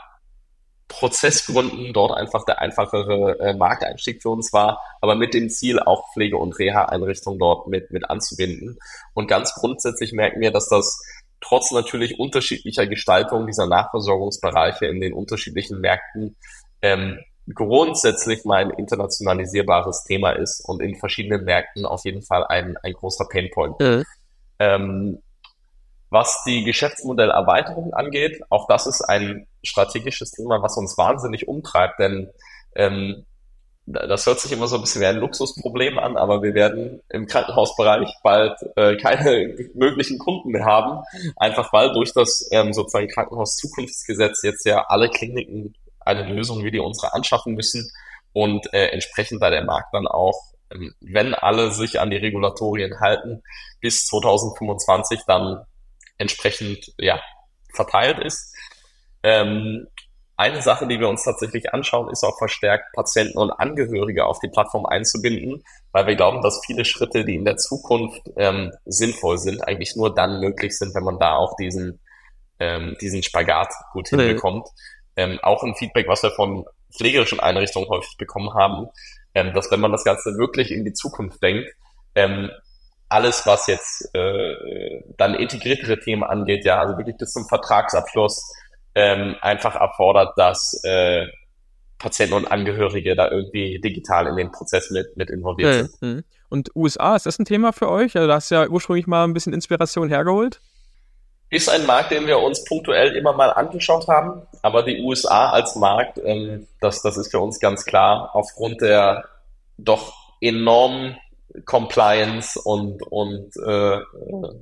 Prozessgründen 0.91 1.93
dort 1.93 2.15
einfach 2.15 2.45
der 2.45 2.59
einfachere 2.59 3.39
äh, 3.39 3.53
Markteinstieg 3.53 4.21
für 4.21 4.29
uns 4.29 4.51
war, 4.53 4.81
aber 4.99 5.15
mit 5.15 5.33
dem 5.33 5.49
Ziel 5.49 5.79
auch 5.79 6.11
Pflege- 6.13 6.37
und 6.37 6.57
Reha-Einrichtungen 6.59 7.39
dort 7.39 7.67
mit, 7.67 7.91
mit 7.91 8.09
anzubinden. 8.09 8.77
Und 9.13 9.27
ganz 9.27 9.53
grundsätzlich 9.53 10.11
merken 10.11 10.41
wir, 10.41 10.51
dass 10.51 10.67
das 10.67 11.01
trotz 11.39 11.71
natürlich 11.71 12.19
unterschiedlicher 12.19 12.85
Gestaltung 12.87 13.47
dieser 13.47 13.67
Nachversorgungsbereiche 13.67 14.85
in 14.85 15.01
den 15.01 15.13
unterschiedlichen 15.13 15.79
Märkten 15.79 16.35
ähm, 16.81 17.19
grundsätzlich 17.53 18.45
mal 18.45 18.57
ein 18.57 18.69
internationalisierbares 18.71 20.03
Thema 20.03 20.31
ist 20.31 20.61
und 20.67 20.81
in 20.81 20.95
verschiedenen 20.95 21.45
Märkten 21.45 21.85
auf 21.85 22.05
jeden 22.05 22.21
Fall 22.21 22.45
ein, 22.45 22.77
ein 22.83 22.93
großer 22.93 23.25
Painpoint. 23.29 23.79
Mhm. 23.79 24.05
Ähm, 24.59 25.23
was 26.11 26.43
die 26.45 26.63
Geschäftsmodellerweiterung 26.63 27.93
angeht, 27.93 28.41
auch 28.49 28.67
das 28.67 28.85
ist 28.85 29.01
ein 29.01 29.47
strategisches 29.63 30.31
Thema, 30.31 30.61
was 30.61 30.77
uns 30.77 30.97
wahnsinnig 30.97 31.47
umtreibt, 31.47 31.99
denn 31.99 32.29
ähm, 32.75 33.25
das 33.85 34.25
hört 34.25 34.39
sich 34.39 34.51
immer 34.51 34.67
so 34.67 34.75
ein 34.75 34.81
bisschen 34.81 35.01
wie 35.01 35.07
ein 35.07 35.17
Luxusproblem 35.17 35.97
an, 35.97 36.17
aber 36.17 36.43
wir 36.43 36.53
werden 36.53 37.01
im 37.09 37.27
Krankenhausbereich 37.27 38.13
bald 38.23 38.57
äh, 38.75 38.97
keine 38.97 39.55
möglichen 39.73 40.19
Kunden 40.19 40.51
mehr 40.51 40.65
haben, 40.65 41.03
einfach 41.37 41.71
weil 41.73 41.93
durch 41.93 42.13
das 42.13 42.47
ähm, 42.51 42.73
sozusagen 42.73 43.07
Krankenhauszukunftsgesetz 43.07 44.43
jetzt 44.43 44.65
ja 44.65 44.85
alle 44.87 45.09
Kliniken 45.09 45.73
eine 46.01 46.31
Lösung 46.31 46.63
wie 46.63 46.71
die 46.71 46.79
unsere 46.79 47.13
anschaffen 47.13 47.53
müssen 47.53 47.89
und 48.33 48.71
äh, 48.73 48.87
entsprechend 48.87 49.41
da 49.41 49.49
der 49.49 49.63
Markt 49.63 49.93
dann 49.93 50.07
auch, 50.07 50.39
ähm, 50.71 50.93
wenn 50.99 51.33
alle 51.33 51.71
sich 51.71 52.01
an 52.01 52.09
die 52.09 52.17
Regulatorien 52.17 52.99
halten, 52.99 53.43
bis 53.79 54.05
2025 54.07 55.21
dann 55.25 55.65
entsprechend 56.21 56.93
ja, 56.97 57.19
verteilt 57.73 58.19
ist. 58.19 58.55
Ähm, 59.23 59.87
eine 60.37 60.61
Sache, 60.61 60.87
die 60.87 60.99
wir 60.99 61.09
uns 61.09 61.23
tatsächlich 61.23 61.73
anschauen, 61.73 62.09
ist 62.09 62.23
auch 62.23 62.37
verstärkt 62.37 62.93
Patienten 62.93 63.37
und 63.37 63.51
Angehörige 63.51 64.25
auf 64.25 64.39
die 64.39 64.47
Plattform 64.47 64.85
einzubinden, 64.85 65.63
weil 65.91 66.07
wir 66.07 66.15
glauben, 66.15 66.41
dass 66.41 66.61
viele 66.65 66.85
Schritte, 66.85 67.25
die 67.25 67.35
in 67.35 67.45
der 67.45 67.57
Zukunft 67.57 68.21
ähm, 68.37 68.71
sinnvoll 68.85 69.37
sind, 69.37 69.61
eigentlich 69.67 69.95
nur 69.95 70.13
dann 70.13 70.39
möglich 70.39 70.77
sind, 70.77 70.95
wenn 70.95 71.03
man 71.03 71.19
da 71.19 71.35
auch 71.35 71.55
diesen, 71.57 71.99
ähm, 72.59 72.95
diesen 73.01 73.21
Spagat 73.21 73.71
gut 73.93 74.07
hinbekommt. 74.07 74.67
Ähm, 75.15 75.37
auch 75.43 75.63
ein 75.63 75.75
Feedback, 75.75 76.07
was 76.07 76.23
wir 76.23 76.31
von 76.31 76.65
pflegerischen 76.91 77.39
Einrichtungen 77.39 77.89
häufig 77.89 78.17
bekommen 78.17 78.53
haben, 78.53 78.87
ähm, 79.35 79.53
dass 79.53 79.69
wenn 79.69 79.79
man 79.79 79.91
das 79.91 80.03
Ganze 80.03 80.37
wirklich 80.37 80.71
in 80.71 80.85
die 80.85 80.93
Zukunft 80.93 81.43
denkt, 81.43 81.69
ähm, 82.15 82.49
alles, 83.11 83.45
was 83.45 83.67
jetzt 83.67 84.09
äh, 84.15 85.03
dann 85.17 85.35
integriertere 85.35 85.99
Themen 85.99 86.23
angeht, 86.23 86.65
ja, 86.65 86.79
also 86.79 86.97
wirklich 86.97 87.17
bis 87.17 87.31
zum 87.31 87.45
Vertragsabschluss, 87.47 88.53
ähm, 88.95 89.35
einfach 89.41 89.75
erfordert, 89.75 90.33
dass 90.37 90.81
äh, 90.83 91.27
Patienten 91.97 92.35
und 92.35 92.51
Angehörige 92.51 93.15
da 93.15 93.29
irgendwie 93.29 93.79
digital 93.79 94.27
in 94.27 94.35
den 94.35 94.51
Prozess 94.51 94.89
mit, 94.91 95.17
mit 95.17 95.29
involviert 95.29 95.73
sind. 95.73 96.01
Mhm. 96.01 96.23
Und 96.49 96.75
USA, 96.75 97.15
ist 97.15 97.25
das 97.25 97.37
ein 97.37 97.45
Thema 97.45 97.73
für 97.73 97.89
euch? 97.89 98.15
Also, 98.15 98.27
da 98.27 98.35
hast 98.35 98.49
du 98.49 98.55
ja 98.55 98.67
ursprünglich 98.67 99.07
mal 99.07 99.25
ein 99.25 99.33
bisschen 99.33 99.53
Inspiration 99.53 100.09
hergeholt. 100.09 100.59
Ist 101.49 101.69
ein 101.69 101.85
Markt, 101.85 102.11
den 102.11 102.27
wir 102.27 102.39
uns 102.39 102.63
punktuell 102.63 103.15
immer 103.15 103.33
mal 103.33 103.49
angeschaut 103.49 104.07
haben, 104.07 104.43
aber 104.61 104.83
die 104.83 105.01
USA 105.01 105.49
als 105.49 105.75
Markt, 105.75 106.17
ähm, 106.23 106.67
das, 106.79 107.01
das 107.01 107.17
ist 107.17 107.31
für 107.31 107.39
uns 107.39 107.59
ganz 107.59 107.85
klar 107.85 108.29
aufgrund 108.33 108.81
der 108.81 109.25
doch 109.77 110.13
enormen 110.39 111.17
Compliance 111.65 112.59
und, 112.59 113.01
und 113.03 113.51
äh, 113.65 113.99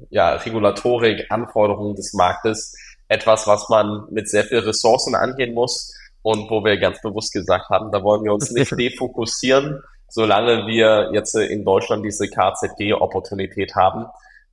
ja, 0.10 0.34
Regulatorik, 0.36 1.28
Anforderungen 1.30 1.95
des 1.95 2.13
Marktes 2.13 2.75
etwas, 3.08 3.47
was 3.47 3.69
man 3.69 4.06
mit 4.12 4.30
sehr 4.30 4.43
viel 4.43 4.60
Ressourcen 4.60 5.15
angehen 5.15 5.54
muss 5.54 5.93
und 6.21 6.49
wo 6.49 6.63
wir 6.63 6.78
ganz 6.78 7.02
bewusst 7.02 7.34
gesagt 7.34 7.69
haben, 7.69 7.91
da 7.91 8.04
wollen 8.04 8.23
wir 8.23 8.34
uns 8.34 8.52
nicht 8.52 8.71
defokussieren, 8.78 9.82
solange 10.08 10.67
wir 10.67 11.12
jetzt 11.13 11.36
in 11.36 11.65
Deutschland 11.65 12.06
diese 12.06 12.28
KZG-Opportunität 12.28 13.75
haben. 13.75 14.06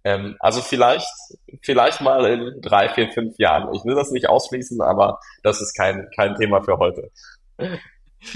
Ähm, 0.04 0.36
also 0.38 0.60
vielleicht, 0.60 1.08
vielleicht 1.62 2.00
mal 2.00 2.24
in 2.26 2.60
drei, 2.60 2.88
vier, 2.90 3.10
fünf 3.12 3.38
Jahren. 3.38 3.74
Ich 3.74 3.84
will 3.84 3.94
das 3.94 4.10
nicht 4.10 4.28
ausschließen, 4.28 4.80
aber 4.80 5.20
das 5.42 5.60
ist 5.60 5.74
kein, 5.74 6.08
kein 6.14 6.34
Thema 6.36 6.62
für 6.62 6.78
heute. 6.78 7.10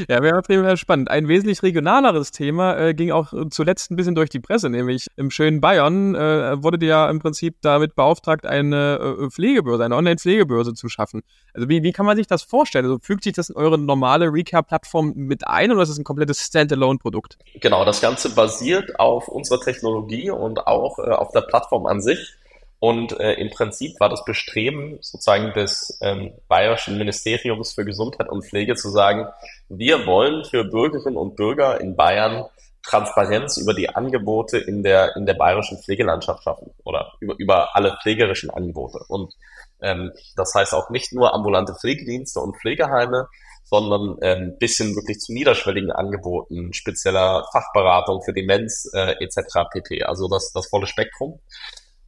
Ja, 0.08 0.22
wäre 0.22 0.38
auf 0.38 0.48
jeden 0.48 0.64
Fall 0.64 0.76
spannend. 0.76 1.10
Ein 1.10 1.28
wesentlich 1.28 1.62
regionaleres 1.62 2.30
Thema 2.30 2.76
äh, 2.78 2.94
ging 2.94 3.10
auch 3.10 3.32
zuletzt 3.50 3.90
ein 3.90 3.96
bisschen 3.96 4.14
durch 4.14 4.30
die 4.30 4.40
Presse, 4.40 4.70
nämlich 4.70 5.06
im 5.16 5.30
schönen 5.30 5.60
Bayern 5.60 6.14
äh, 6.14 6.62
wurde 6.62 6.84
ja 6.84 7.08
im 7.10 7.18
Prinzip 7.18 7.56
damit 7.60 7.94
beauftragt, 7.94 8.46
eine 8.46 9.16
äh, 9.20 9.30
Pflegebörse, 9.30 9.84
eine 9.84 9.96
Online-Pflegebörse 9.96 10.74
zu 10.74 10.88
schaffen. 10.88 11.22
Also 11.54 11.68
wie, 11.68 11.82
wie 11.82 11.92
kann 11.92 12.06
man 12.06 12.16
sich 12.16 12.26
das 12.26 12.42
vorstellen? 12.42 12.84
Also 12.84 12.98
fügt 12.98 13.24
sich 13.24 13.32
das 13.32 13.50
in 13.50 13.56
eure 13.56 13.78
normale 13.78 14.32
Recare-Plattform 14.32 15.12
mit 15.14 15.46
ein 15.46 15.70
oder 15.72 15.82
ist 15.82 15.90
es 15.90 15.98
ein 15.98 16.04
komplettes 16.04 16.40
Standalone-Produkt? 16.40 17.38
Genau, 17.60 17.84
das 17.84 18.00
Ganze 18.00 18.30
basiert 18.34 18.98
auf 18.98 19.28
unserer 19.28 19.60
Technologie 19.60 20.30
und 20.30 20.66
auch 20.66 20.98
äh, 20.98 21.10
auf 21.10 21.32
der 21.32 21.42
Plattform 21.42 21.86
an 21.86 22.00
sich. 22.00 22.36
Und 22.80 23.18
äh, 23.20 23.34
im 23.34 23.50
Prinzip 23.50 24.00
war 24.00 24.08
das 24.08 24.24
Bestreben 24.24 24.98
sozusagen 25.02 25.52
des 25.52 25.98
ähm, 26.00 26.32
Bayerischen 26.48 26.96
Ministeriums 26.96 27.74
für 27.74 27.84
Gesundheit 27.84 28.30
und 28.30 28.44
Pflege 28.44 28.74
zu 28.74 28.88
sagen, 28.88 29.28
wir 29.68 30.06
wollen 30.06 30.44
für 30.44 30.64
Bürgerinnen 30.64 31.18
und 31.18 31.36
Bürger 31.36 31.78
in 31.80 31.94
Bayern 31.94 32.46
Transparenz 32.82 33.58
über 33.58 33.74
die 33.74 33.90
Angebote 33.90 34.56
in 34.56 34.82
der, 34.82 35.14
in 35.14 35.26
der 35.26 35.34
bayerischen 35.34 35.78
Pflegelandschaft 35.78 36.42
schaffen 36.42 36.72
oder 36.82 37.12
über, 37.20 37.34
über 37.36 37.76
alle 37.76 37.98
pflegerischen 38.00 38.48
Angebote. 38.48 39.04
Und 39.08 39.34
ähm, 39.82 40.12
das 40.34 40.54
heißt 40.54 40.72
auch 40.72 40.88
nicht 40.88 41.12
nur 41.12 41.34
ambulante 41.34 41.74
Pflegedienste 41.74 42.40
und 42.40 42.56
Pflegeheime, 42.56 43.28
sondern 43.64 44.16
ähm, 44.22 44.56
bisschen 44.58 44.96
wirklich 44.96 45.20
zu 45.20 45.32
niederschwelligen 45.32 45.92
Angeboten, 45.92 46.72
spezieller 46.72 47.46
Fachberatung 47.52 48.22
für 48.22 48.32
Demenz 48.32 48.90
äh, 48.94 49.14
etc. 49.22 49.68
pp. 49.70 50.04
Also 50.04 50.28
das, 50.28 50.52
das 50.52 50.68
volle 50.68 50.86
Spektrum. 50.86 51.40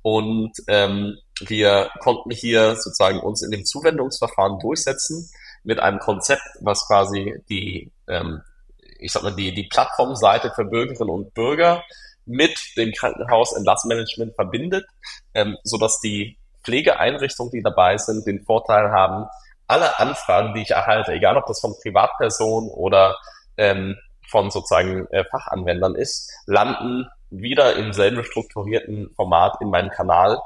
Und 0.02 0.52
ähm, 0.66 1.18
wir 1.40 1.90
konnten 2.00 2.30
hier 2.30 2.76
sozusagen 2.76 3.20
uns 3.20 3.42
in 3.42 3.50
dem 3.50 3.64
Zuwendungsverfahren 3.64 4.58
durchsetzen 4.58 5.30
mit 5.64 5.78
einem 5.78 6.00
Konzept, 6.00 6.42
was 6.60 6.86
quasi 6.86 7.40
die, 7.48 7.90
ähm, 8.08 8.42
ich 8.98 9.12
sag 9.12 9.22
mal, 9.22 9.34
die, 9.34 9.54
die 9.54 9.68
Plattformseite 9.68 10.52
für 10.54 10.64
Bürgerinnen 10.64 11.10
und 11.10 11.34
Bürger 11.34 11.84
mit 12.26 12.56
dem 12.76 12.92
Krankenhausentlassmanagement 12.92 14.34
verbindet, 14.34 14.86
ähm, 15.34 15.56
so 15.64 15.78
dass 15.78 16.00
die 16.00 16.36
Pflegeeinrichtungen, 16.64 17.52
die 17.52 17.62
dabei 17.62 17.96
sind, 17.96 18.26
den 18.26 18.44
Vorteil 18.44 18.90
haben, 18.90 19.26
alle 19.66 19.98
Anfragen, 19.98 20.54
die 20.54 20.62
ich 20.62 20.70
erhalte, 20.70 21.12
egal 21.12 21.36
ob 21.36 21.46
das 21.46 21.60
von 21.60 21.74
Privatpersonen 21.80 22.70
oder 22.70 23.16
ähm, 23.56 23.96
von 24.28 24.50
sozusagen 24.50 25.06
äh, 25.08 25.24
Fachanwendern 25.24 25.94
ist, 25.94 26.30
landen 26.46 27.06
wieder 27.32 27.76
im 27.76 27.92
selben 27.92 28.22
strukturierten 28.24 29.10
Format 29.16 29.56
in 29.60 29.70
meinem 29.70 29.90
Kanal. 29.90 30.38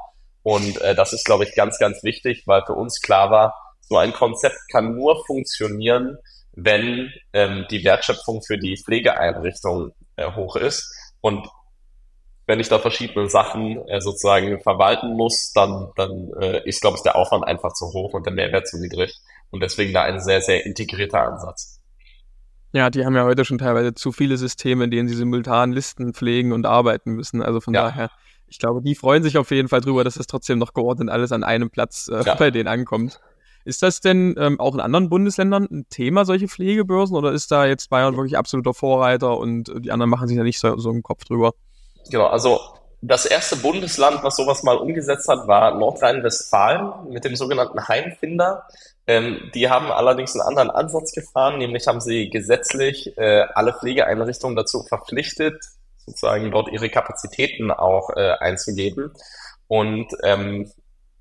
Und 0.43 0.79
äh, 0.81 0.95
das 0.95 1.13
ist, 1.13 1.25
glaube 1.25 1.43
ich, 1.43 1.55
ganz, 1.55 1.77
ganz 1.77 2.03
wichtig, 2.03 2.43
weil 2.45 2.63
für 2.65 2.73
uns 2.73 3.01
klar 3.01 3.29
war, 3.31 3.55
so 3.81 3.97
ein 3.97 4.13
Konzept 4.13 4.57
kann 4.71 4.95
nur 4.95 5.23
funktionieren, 5.25 6.17
wenn 6.53 7.11
ähm, 7.33 7.65
die 7.69 7.83
Wertschöpfung 7.83 8.41
für 8.41 8.57
die 8.57 8.77
Pflegeeinrichtung 8.77 9.91
äh, 10.15 10.31
hoch 10.31 10.55
ist. 10.55 10.91
Und 11.21 11.47
wenn 12.45 12.59
ich 12.59 12.69
da 12.69 12.79
verschiedene 12.79 13.29
Sachen 13.29 13.85
äh, 13.87 13.99
sozusagen 13.99 14.59
verwalten 14.61 15.13
muss, 15.13 15.51
dann, 15.53 15.91
dann 15.95 16.31
äh, 16.39 16.67
ist, 16.67 16.81
glaube 16.81 16.97
ich, 16.97 17.03
der 17.03 17.17
Aufwand 17.17 17.45
einfach 17.45 17.73
zu 17.73 17.87
hoch 17.87 18.13
und 18.13 18.25
der 18.25 18.33
Mehrwert 18.33 18.67
zu 18.67 18.79
niedrig. 18.79 19.13
Und 19.51 19.61
deswegen 19.61 19.93
da 19.93 20.03
ein 20.03 20.19
sehr, 20.19 20.41
sehr 20.41 20.65
integrierter 20.65 21.21
Ansatz. 21.21 21.81
Ja, 22.73 22.89
die 22.89 23.05
haben 23.05 23.15
ja 23.15 23.23
heute 23.23 23.45
schon 23.45 23.57
teilweise 23.57 23.93
zu 23.93 24.11
viele 24.11 24.37
Systeme, 24.37 24.83
in 24.83 24.91
denen 24.91 25.07
sie 25.07 25.15
simultan 25.15 25.71
Listen 25.71 26.13
pflegen 26.13 26.51
und 26.51 26.65
arbeiten 26.65 27.13
müssen. 27.13 27.41
Also 27.41 27.61
von 27.61 27.73
ja. 27.73 27.83
daher, 27.83 28.11
ich 28.47 28.59
glaube, 28.59 28.81
die 28.81 28.95
freuen 28.95 29.23
sich 29.23 29.37
auf 29.37 29.51
jeden 29.51 29.67
Fall 29.67 29.81
drüber, 29.81 30.03
dass 30.03 30.15
das 30.15 30.27
trotzdem 30.27 30.59
noch 30.59 30.73
geordnet 30.73 31.09
alles 31.09 31.31
an 31.31 31.43
einem 31.43 31.69
Platz 31.69 32.09
äh, 32.11 32.23
ja. 32.23 32.35
bei 32.35 32.51
denen 32.51 32.67
ankommt. 32.67 33.19
Ist 33.65 33.83
das 33.83 33.99
denn 33.99 34.35
ähm, 34.37 34.59
auch 34.59 34.73
in 34.73 34.79
anderen 34.79 35.09
Bundesländern 35.09 35.67
ein 35.69 35.85
Thema, 35.89 36.23
solche 36.23 36.47
Pflegebörsen, 36.47 37.17
oder 37.17 37.33
ist 37.33 37.51
da 37.51 37.65
jetzt 37.65 37.89
Bayern 37.89 38.15
wirklich 38.15 38.37
absoluter 38.37 38.73
Vorreiter 38.73 39.37
und 39.37 39.71
die 39.79 39.91
anderen 39.91 40.09
machen 40.09 40.27
sich 40.29 40.37
da 40.37 40.43
nicht 40.43 40.59
so, 40.59 40.77
so 40.77 40.89
einen 40.89 41.03
Kopf 41.03 41.25
drüber? 41.25 41.53
Genau, 42.09 42.27
also 42.27 42.59
das 43.01 43.25
erste 43.25 43.57
Bundesland, 43.57 44.23
was 44.23 44.35
sowas 44.35 44.63
mal 44.63 44.77
umgesetzt 44.77 45.27
hat, 45.27 45.47
war 45.47 45.75
Nordrhein-Westfalen 45.77 47.09
mit 47.09 47.25
dem 47.25 47.35
sogenannten 47.35 47.87
Heimfinder. 47.87 48.67
Ähm, 49.05 49.51
die 49.53 49.69
haben 49.69 49.91
allerdings 49.91 50.33
einen 50.33 50.47
anderen 50.47 50.71
Ansatz 50.71 51.11
gefahren, 51.11 51.59
nämlich 51.59 51.87
haben 51.87 52.01
sie 52.01 52.29
gesetzlich 52.29 53.17
äh, 53.17 53.45
alle 53.53 53.73
Pflegeeinrichtungen 53.73 54.55
dazu 54.55 54.83
verpflichtet, 54.83 55.63
sozusagen 56.05 56.51
dort 56.51 56.69
ihre 56.69 56.89
Kapazitäten 56.89 57.71
auch 57.71 58.09
äh, 58.15 58.31
einzugeben. 58.39 59.13
Und 59.67 60.07
ähm, 60.23 60.71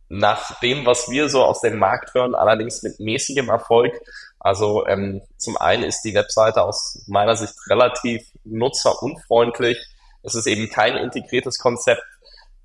nach 0.09 0.59
dem, 0.61 0.87
was 0.87 1.11
wir 1.11 1.29
so 1.29 1.45
aus 1.45 1.61
dem 1.61 1.79
Markt 1.79 2.15
hören, 2.15 2.35
allerdings 2.35 2.83
mit 2.83 3.01
mäßigem 3.01 3.49
Erfolg. 3.49 3.93
Also 4.39 4.87
ähm, 4.87 5.23
zum 5.37 5.57
einen 5.57 5.83
ist 5.83 6.03
die 6.03 6.15
Webseite 6.15 6.63
aus 6.63 7.05
meiner 7.09 7.37
Sicht 7.37 7.55
relativ 7.69 8.25
nutzerunfreundlich. 8.45 9.79
Es 10.27 10.35
ist 10.35 10.47
eben 10.47 10.69
kein 10.69 10.97
integriertes 10.97 11.59
Konzept. 11.59 12.03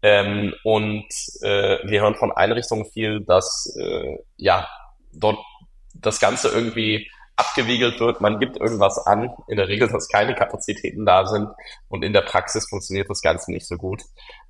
Ähm, 0.04 0.54
und 0.64 1.06
äh, 1.42 1.78
wir 1.84 2.02
hören 2.02 2.16
von 2.16 2.32
Einrichtungen 2.32 2.86
viel, 2.86 3.22
dass 3.22 3.72
äh, 3.80 4.18
ja 4.36 4.68
dort 5.14 5.38
das 5.94 6.20
Ganze 6.20 6.50
irgendwie 6.50 7.08
abgewiegelt 7.36 8.00
wird, 8.00 8.22
man 8.22 8.40
gibt 8.40 8.58
irgendwas 8.58 9.00
an, 9.00 9.32
in 9.48 9.58
der 9.58 9.68
Regel, 9.68 9.88
dass 9.88 10.08
keine 10.08 10.36
Kapazitäten 10.36 11.06
da 11.06 11.26
sind 11.26 11.50
und 11.88 12.04
in 12.04 12.14
der 12.14 12.22
Praxis 12.22 12.68
funktioniert 12.70 13.10
das 13.10 13.22
Ganze 13.22 13.52
nicht 13.52 13.68
so 13.68 13.78
gut. 13.78 14.04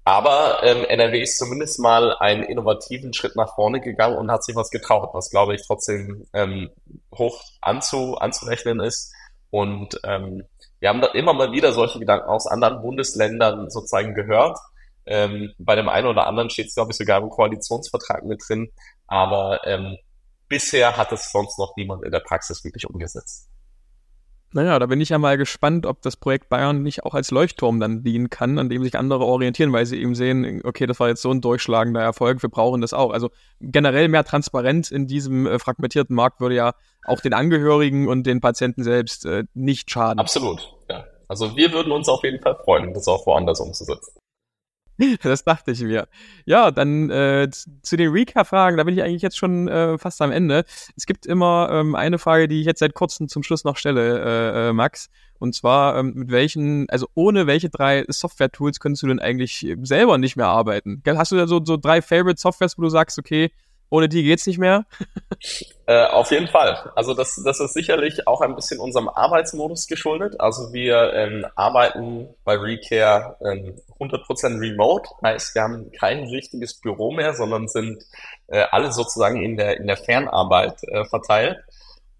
Aber 0.03 0.61
ähm, 0.63 0.83
NRW 0.85 1.21
ist 1.21 1.37
zumindest 1.37 1.79
mal 1.79 2.15
einen 2.17 2.43
innovativen 2.43 3.13
Schritt 3.13 3.35
nach 3.35 3.55
vorne 3.55 3.79
gegangen 3.79 4.17
und 4.17 4.31
hat 4.31 4.43
sich 4.43 4.55
was 4.55 4.71
getraut, 4.71 5.11
was 5.13 5.29
glaube 5.29 5.55
ich 5.55 5.65
trotzdem 5.65 6.27
ähm, 6.33 6.69
hoch 7.15 7.41
anzu, 7.61 8.17
anzurechnen 8.17 8.79
ist. 8.81 9.13
Und 9.51 9.99
ähm, 10.03 10.43
wir 10.81 10.89
haben 10.89 10.99
da 10.99 11.07
immer 11.09 11.33
mal 11.33 11.51
wieder 11.51 11.73
solche 11.73 11.99
Gedanken 11.99 12.27
aus 12.27 12.47
anderen 12.47 12.81
Bundesländern 12.81 13.69
sozusagen 13.69 14.15
gehört. 14.15 14.57
Ähm, 15.05 15.53
bei 15.59 15.75
dem 15.75 15.87
einen 15.87 16.07
oder 16.07 16.25
anderen 16.25 16.49
steht 16.49 16.67
es, 16.67 16.75
glaube 16.75 16.91
ich, 16.91 16.97
sogar 16.97 17.21
im 17.21 17.29
Koalitionsvertrag 17.29 18.25
mit 18.25 18.41
drin. 18.47 18.71
Aber 19.05 19.65
ähm, 19.65 19.97
bisher 20.47 20.97
hat 20.97 21.11
es 21.11 21.31
sonst 21.31 21.59
noch 21.59 21.75
niemand 21.77 22.03
in 22.03 22.11
der 22.11 22.19
Praxis 22.19 22.63
wirklich 22.63 22.89
umgesetzt. 22.89 23.50
Naja, 24.53 24.79
da 24.79 24.85
bin 24.85 24.99
ich 24.99 25.09
ja 25.09 25.17
mal 25.17 25.37
gespannt, 25.37 25.85
ob 25.85 26.01
das 26.01 26.17
Projekt 26.17 26.49
Bayern 26.49 26.83
nicht 26.83 27.05
auch 27.05 27.13
als 27.13 27.31
Leuchtturm 27.31 27.79
dann 27.79 28.03
dienen 28.03 28.29
kann, 28.29 28.59
an 28.59 28.69
dem 28.69 28.83
sich 28.83 28.97
andere 28.97 29.23
orientieren, 29.25 29.71
weil 29.71 29.85
sie 29.85 30.01
eben 30.01 30.13
sehen, 30.13 30.61
okay, 30.65 30.85
das 30.85 30.99
war 30.99 31.07
jetzt 31.07 31.21
so 31.21 31.31
ein 31.31 31.39
durchschlagender 31.39 32.01
Erfolg, 32.01 32.41
wir 32.41 32.49
brauchen 32.49 32.81
das 32.81 32.93
auch. 32.93 33.11
Also 33.11 33.29
generell 33.61 34.09
mehr 34.09 34.25
Transparenz 34.25 34.91
in 34.91 35.07
diesem 35.07 35.47
äh, 35.47 35.57
fragmentierten 35.57 36.15
Markt 36.15 36.41
würde 36.41 36.55
ja 36.55 36.73
auch 37.05 37.21
den 37.21 37.33
Angehörigen 37.33 38.09
und 38.09 38.27
den 38.27 38.41
Patienten 38.41 38.83
selbst 38.83 39.25
äh, 39.25 39.45
nicht 39.53 39.89
schaden. 39.89 40.19
Absolut, 40.19 40.73
ja. 40.89 41.05
Also 41.29 41.55
wir 41.55 41.71
würden 41.71 41.93
uns 41.93 42.09
auf 42.09 42.23
jeden 42.23 42.41
Fall 42.41 42.57
freuen, 42.65 42.93
das 42.93 43.07
auch 43.07 43.25
woanders 43.25 43.61
umzusetzen. 43.61 44.20
das 45.23 45.43
dachte 45.43 45.71
ich 45.71 45.81
mir. 45.81 46.07
Ja, 46.45 46.71
dann 46.71 47.09
äh, 47.09 47.49
zu 47.81 47.97
den 47.97 48.11
Recap-Fragen, 48.11 48.77
da 48.77 48.83
bin 48.83 48.95
ich 48.95 49.03
eigentlich 49.03 49.21
jetzt 49.21 49.37
schon 49.37 49.67
äh, 49.67 49.97
fast 49.97 50.21
am 50.21 50.31
Ende. 50.31 50.65
Es 50.95 51.05
gibt 51.05 51.25
immer 51.25 51.69
ähm, 51.71 51.95
eine 51.95 52.19
Frage, 52.19 52.47
die 52.47 52.59
ich 52.59 52.65
jetzt 52.65 52.79
seit 52.79 52.93
kurzem 52.93 53.27
zum 53.27 53.43
Schluss 53.43 53.63
noch 53.63 53.77
stelle, 53.77 54.19
äh, 54.19 54.69
äh, 54.69 54.73
Max. 54.73 55.09
Und 55.39 55.55
zwar, 55.55 55.97
ähm, 55.97 56.13
mit 56.15 56.31
welchen, 56.31 56.87
also 56.89 57.07
ohne 57.15 57.47
welche 57.47 57.69
drei 57.69 58.05
Software-Tools 58.07 58.79
könntest 58.79 59.03
du 59.03 59.07
denn 59.07 59.19
eigentlich 59.19 59.65
selber 59.81 60.17
nicht 60.17 60.35
mehr 60.35 60.47
arbeiten? 60.47 61.01
Hast 61.05 61.31
du 61.31 61.35
da 61.35 61.47
so, 61.47 61.61
so 61.63 61.77
drei 61.77 62.01
Favorite-Softwares, 62.01 62.77
wo 62.77 62.83
du 62.83 62.89
sagst, 62.89 63.17
okay, 63.17 63.51
ohne 63.91 64.09
die 64.09 64.23
geht's 64.23 64.47
nicht 64.47 64.57
mehr? 64.57 64.85
äh, 65.85 66.05
auf 66.05 66.31
jeden 66.31 66.47
Fall. 66.47 66.91
Also 66.95 67.13
das, 67.13 67.39
das 67.43 67.59
ist 67.59 67.73
sicherlich 67.73 68.25
auch 68.25 68.41
ein 68.41 68.55
bisschen 68.55 68.79
unserem 68.79 69.09
Arbeitsmodus 69.09 69.87
geschuldet. 69.87 70.39
Also 70.39 70.73
wir 70.73 71.13
ähm, 71.13 71.45
arbeiten 71.55 72.29
bei 72.43 72.55
Recare 72.55 73.35
ähm, 73.45 73.75
100% 73.99 74.59
remote. 74.59 75.09
Heißt, 75.23 75.53
wir 75.53 75.61
haben 75.61 75.91
kein 75.91 76.23
richtiges 76.23 76.79
Büro 76.79 77.11
mehr, 77.11 77.33
sondern 77.33 77.67
sind 77.67 78.03
äh, 78.47 78.65
alle 78.71 78.91
sozusagen 78.91 79.43
in 79.43 79.57
der, 79.57 79.77
in 79.77 79.87
der 79.87 79.97
Fernarbeit 79.97 80.81
äh, 80.85 81.03
verteilt. 81.05 81.57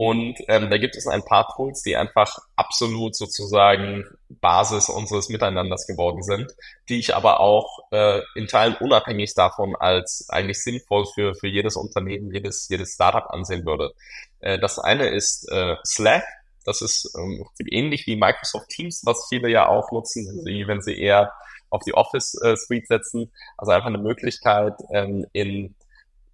Und 0.01 0.39
ähm, 0.47 0.71
da 0.71 0.79
gibt 0.79 0.97
es 0.97 1.05
ein 1.05 1.23
paar 1.23 1.53
Tools, 1.55 1.83
die 1.83 1.95
einfach 1.95 2.39
absolut 2.55 3.15
sozusagen 3.15 4.03
Basis 4.29 4.89
unseres 4.89 5.29
Miteinanders 5.29 5.85
geworden 5.85 6.23
sind, 6.23 6.51
die 6.89 6.97
ich 6.97 7.15
aber 7.15 7.39
auch 7.39 7.77
äh, 7.91 8.21
in 8.33 8.47
Teilen 8.47 8.75
unabhängig 8.79 9.35
davon 9.35 9.75
als 9.75 10.25
eigentlich 10.29 10.63
sinnvoll 10.63 11.05
für, 11.13 11.35
für 11.35 11.47
jedes 11.47 11.75
Unternehmen, 11.75 12.33
jedes, 12.33 12.67
jedes 12.67 12.95
Startup 12.95 13.29
ansehen 13.29 13.63
würde. 13.63 13.93
Äh, 14.39 14.57
das 14.57 14.79
eine 14.79 15.07
ist 15.07 15.47
äh, 15.51 15.75
Slack. 15.85 16.23
Das 16.65 16.81
ist 16.81 17.13
ähm, 17.15 17.45
ähnlich 17.69 18.07
wie 18.07 18.15
Microsoft 18.15 18.69
Teams, 18.69 19.03
was 19.05 19.27
viele 19.29 19.49
ja 19.49 19.67
auch 19.67 19.91
nutzen, 19.91 20.25
wenn 20.25 20.43
sie, 20.43 20.67
wenn 20.67 20.81
sie 20.81 20.99
eher 20.99 21.31
auf 21.69 21.83
die 21.83 21.93
Office 21.93 22.41
äh, 22.41 22.57
Suite 22.57 22.87
setzen. 22.87 23.31
Also 23.55 23.71
einfach 23.71 23.89
eine 23.89 23.99
Möglichkeit, 23.99 24.73
ähm, 24.91 25.27
in 25.31 25.75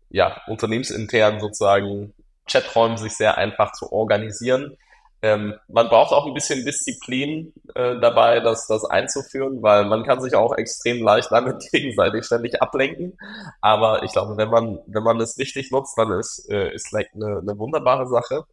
ja, 0.10 0.42
unternehmensintern 0.48 1.42
sozusagen 1.42 2.14
Chaträumen 2.48 2.98
sich 2.98 3.16
sehr 3.16 3.38
einfach 3.38 3.72
zu 3.74 3.92
organisieren. 3.92 4.78
Ähm, 5.22 5.56
man 5.68 5.90
braucht 5.90 6.14
auch 6.14 6.28
ein 6.28 6.34
bisschen 6.34 6.64
Disziplin 6.64 7.52
äh, 7.74 8.00
dabei, 8.00 8.40
das, 8.40 8.68
das 8.68 8.86
einzuführen, 8.86 9.64
weil 9.64 9.86
man 9.86 10.04
kann 10.04 10.22
sich 10.22 10.36
auch 10.36 10.56
extrem 10.56 11.04
leicht 11.04 11.32
damit 11.32 11.68
gegenseitig 11.72 12.26
ständig 12.26 12.62
ablenken. 12.62 13.18
Aber 13.62 14.04
ich 14.04 14.12
glaube, 14.12 14.38
wenn 14.38 14.50
man, 14.50 14.80
wenn 14.86 15.04
man 15.04 15.20
es 15.20 15.38
richtig 15.38 15.72
nutzt, 15.72 15.98
dann 15.98 16.12
ist, 16.12 16.48
äh, 16.52 16.74
ist 16.74 16.90
Slack 16.90 17.08
eine, 17.16 17.40
eine 17.40 17.58
wunderbare 17.58 18.08
Sache. 18.08 18.46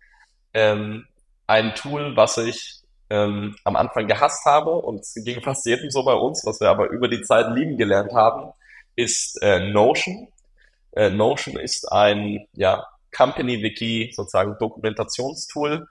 Ähm, 0.54 1.06
ein 1.46 1.74
Tool, 1.74 2.16
was 2.16 2.38
ich 2.38 2.80
ähm, 3.10 3.56
am 3.64 3.76
Anfang 3.76 4.08
gehasst 4.08 4.44
habe 4.46 4.70
und 4.70 5.00
es 5.00 5.14
ging 5.14 5.42
fast 5.42 5.66
jedem 5.66 5.90
so 5.90 6.04
bei 6.04 6.14
uns, 6.14 6.44
was 6.46 6.60
wir 6.60 6.70
aber 6.70 6.88
über 6.88 7.08
die 7.08 7.22
Zeit 7.22 7.54
lieben 7.54 7.76
gelernt 7.76 8.12
haben, 8.14 8.52
ist 8.96 9.40
äh, 9.42 9.70
Notion. 9.70 10.28
Äh, 10.92 11.10
Notion 11.10 11.58
ist 11.58 11.90
ein 11.92 12.46
ja, 12.54 12.86
Company 13.16 13.62
Wiki, 13.62 14.12
sozusagen 14.14 14.56
Dokumentationstool, 14.58 15.86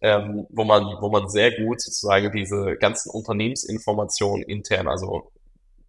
ähm, 0.00 0.46
wo 0.50 0.64
man, 0.64 0.84
wo 1.00 1.10
man 1.10 1.28
sehr 1.28 1.52
gut 1.52 1.80
sozusagen 1.80 2.32
diese 2.32 2.76
ganzen 2.76 3.10
Unternehmensinformationen 3.10 4.42
intern, 4.42 4.88
also 4.88 5.30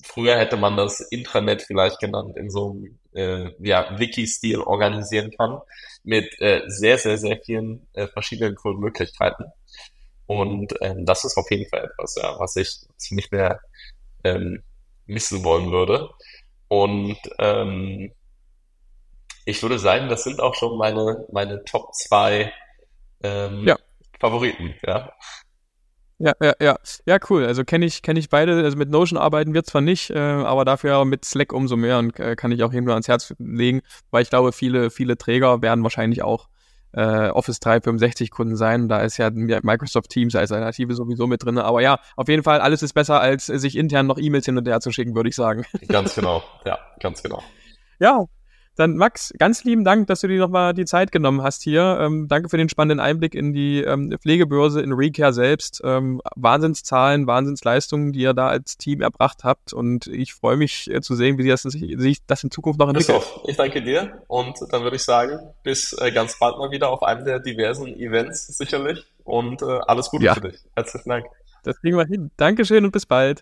früher 0.03 0.37
hätte 0.37 0.57
man 0.57 0.77
das 0.77 0.99
Intranet 0.99 1.63
vielleicht 1.63 1.99
genannt, 1.99 2.37
in 2.37 2.49
so 2.49 2.71
einem 2.71 2.99
äh, 3.13 3.51
ja, 3.59 3.97
Wiki-Stil 3.97 4.59
organisieren 4.59 5.31
kann, 5.37 5.59
mit 6.03 6.39
äh, 6.41 6.61
sehr, 6.67 6.97
sehr, 6.97 7.17
sehr 7.17 7.39
vielen 7.43 7.87
äh, 7.93 8.07
verschiedenen 8.07 8.55
coolen 8.55 8.79
Möglichkeiten. 8.79 9.45
Und 10.25 10.73
ähm, 10.81 11.05
das 11.05 11.25
ist 11.25 11.37
auf 11.37 11.49
jeden 11.49 11.69
Fall 11.69 11.85
etwas, 11.85 12.15
ja, 12.21 12.35
was 12.39 12.55
ich 12.55 12.79
nicht 13.11 13.31
mehr 13.31 13.59
ähm, 14.23 14.63
missen 15.05 15.43
wollen 15.43 15.71
würde. 15.71 16.09
Und 16.67 17.17
ähm, 17.39 18.11
ich 19.45 19.61
würde 19.61 19.79
sagen, 19.79 20.09
das 20.09 20.23
sind 20.23 20.39
auch 20.39 20.55
schon 20.55 20.77
meine, 20.77 21.25
meine 21.31 21.63
Top 21.65 21.93
2 21.93 22.51
ähm, 23.23 23.67
ja. 23.67 23.77
Favoriten, 24.19 24.75
ja. 24.85 25.11
Ja, 26.19 26.33
ja, 26.41 26.53
ja. 26.61 26.77
Ja, 27.05 27.17
cool. 27.29 27.45
Also 27.45 27.65
kenne 27.65 27.85
ich, 27.85 28.01
kenne 28.01 28.19
ich 28.19 28.29
beide. 28.29 28.63
Also 28.63 28.77
mit 28.77 28.89
Notion 28.89 29.17
arbeiten 29.17 29.53
wir 29.53 29.63
zwar 29.63 29.81
nicht, 29.81 30.09
äh, 30.11 30.17
aber 30.17 30.63
dafür 30.63 31.03
mit 31.05 31.25
Slack 31.25 31.51
umso 31.51 31.75
mehr 31.75 31.99
und 31.99 32.17
äh, 32.19 32.35
kann 32.35 32.51
ich 32.51 32.63
auch 32.63 32.71
jedem 32.71 32.85
nur 32.85 32.93
ans 32.93 33.07
Herz 33.07 33.33
legen, 33.39 33.81
weil 34.11 34.21
ich 34.21 34.29
glaube, 34.29 34.53
viele, 34.53 34.89
viele 34.89 35.17
Träger 35.17 35.61
werden 35.61 35.83
wahrscheinlich 35.83 36.21
auch 36.21 36.47
äh, 36.93 37.29
Office 37.29 37.59
365 37.59 38.31
Kunden 38.31 38.55
sein. 38.55 38.87
Da 38.87 39.01
ist 39.01 39.17
ja 39.17 39.29
Microsoft 39.31 40.09
Teams 40.09 40.35
als 40.35 40.51
Alternative 40.51 40.93
sowieso 40.93 41.27
mit 41.27 41.43
drin. 41.43 41.57
Aber 41.57 41.81
ja, 41.81 41.99
auf 42.15 42.29
jeden 42.29 42.43
Fall, 42.43 42.61
alles 42.61 42.83
ist 42.83 42.93
besser, 42.93 43.19
als 43.19 43.47
sich 43.47 43.75
intern 43.75 44.07
noch 44.07 44.17
E-Mails 44.17 44.45
hin 44.45 44.57
und 44.57 44.67
her 44.67 44.79
zu 44.79 44.91
schicken, 44.91 45.15
würde 45.15 45.29
ich 45.29 45.35
sagen. 45.35 45.65
Ganz 45.87 46.15
genau, 46.15 46.43
ja, 46.65 46.79
ganz 46.99 47.21
genau. 47.21 47.43
Ja, 47.99 48.25
dann 48.75 48.97
Max, 48.97 49.33
ganz 49.37 49.63
lieben 49.63 49.83
Dank, 49.83 50.07
dass 50.07 50.21
du 50.21 50.27
dir 50.27 50.39
nochmal 50.39 50.73
die 50.73 50.85
Zeit 50.85 51.11
genommen 51.11 51.43
hast 51.43 51.63
hier. 51.63 51.99
Ähm, 52.01 52.27
danke 52.27 52.49
für 52.49 52.57
den 52.57 52.69
spannenden 52.69 52.99
Einblick 52.99 53.35
in 53.35 53.53
die 53.53 53.81
ähm, 53.81 54.13
Pflegebörse 54.19 54.81
in 54.81 54.93
Recare 54.93 55.33
selbst. 55.33 55.81
Ähm, 55.83 56.21
Wahnsinnszahlen, 56.35 57.27
Wahnsinnsleistungen, 57.27 58.13
die 58.13 58.21
ihr 58.21 58.33
da 58.33 58.47
als 58.47 58.77
Team 58.77 59.01
erbracht 59.01 59.43
habt. 59.43 59.73
Und 59.73 60.07
ich 60.07 60.33
freue 60.33 60.57
mich 60.57 60.89
äh, 60.89 61.01
zu 61.01 61.15
sehen, 61.15 61.37
wie 61.37 61.47
das, 61.47 61.61
sich 61.63 62.25
das 62.25 62.43
in 62.43 62.51
Zukunft 62.51 62.79
noch 62.79 62.89
entwickelt. 62.89 63.19
Christoph, 63.19 63.43
ich 63.47 63.57
danke 63.57 63.81
dir. 63.81 64.21
Und 64.27 64.57
dann 64.71 64.83
würde 64.83 64.95
ich 64.95 65.03
sagen, 65.03 65.39
bis 65.63 65.93
äh, 65.93 66.11
ganz 66.11 66.39
bald 66.39 66.57
mal 66.57 66.71
wieder 66.71 66.89
auf 66.89 67.03
einem 67.03 67.25
der 67.25 67.39
diversen 67.39 67.87
Events 67.87 68.47
sicherlich. 68.57 69.05
Und 69.23 69.61
äh, 69.61 69.79
alles 69.87 70.09
Gute 70.09 70.25
ja. 70.25 70.33
für 70.33 70.41
dich. 70.41 70.59
Herzlichen 70.75 71.09
Dank. 71.09 71.25
Das 71.63 71.79
kriegen 71.79 71.97
wir 71.97 72.05
hin. 72.05 72.31
Dankeschön 72.37 72.83
und 72.83 72.91
bis 72.91 73.05
bald. 73.05 73.31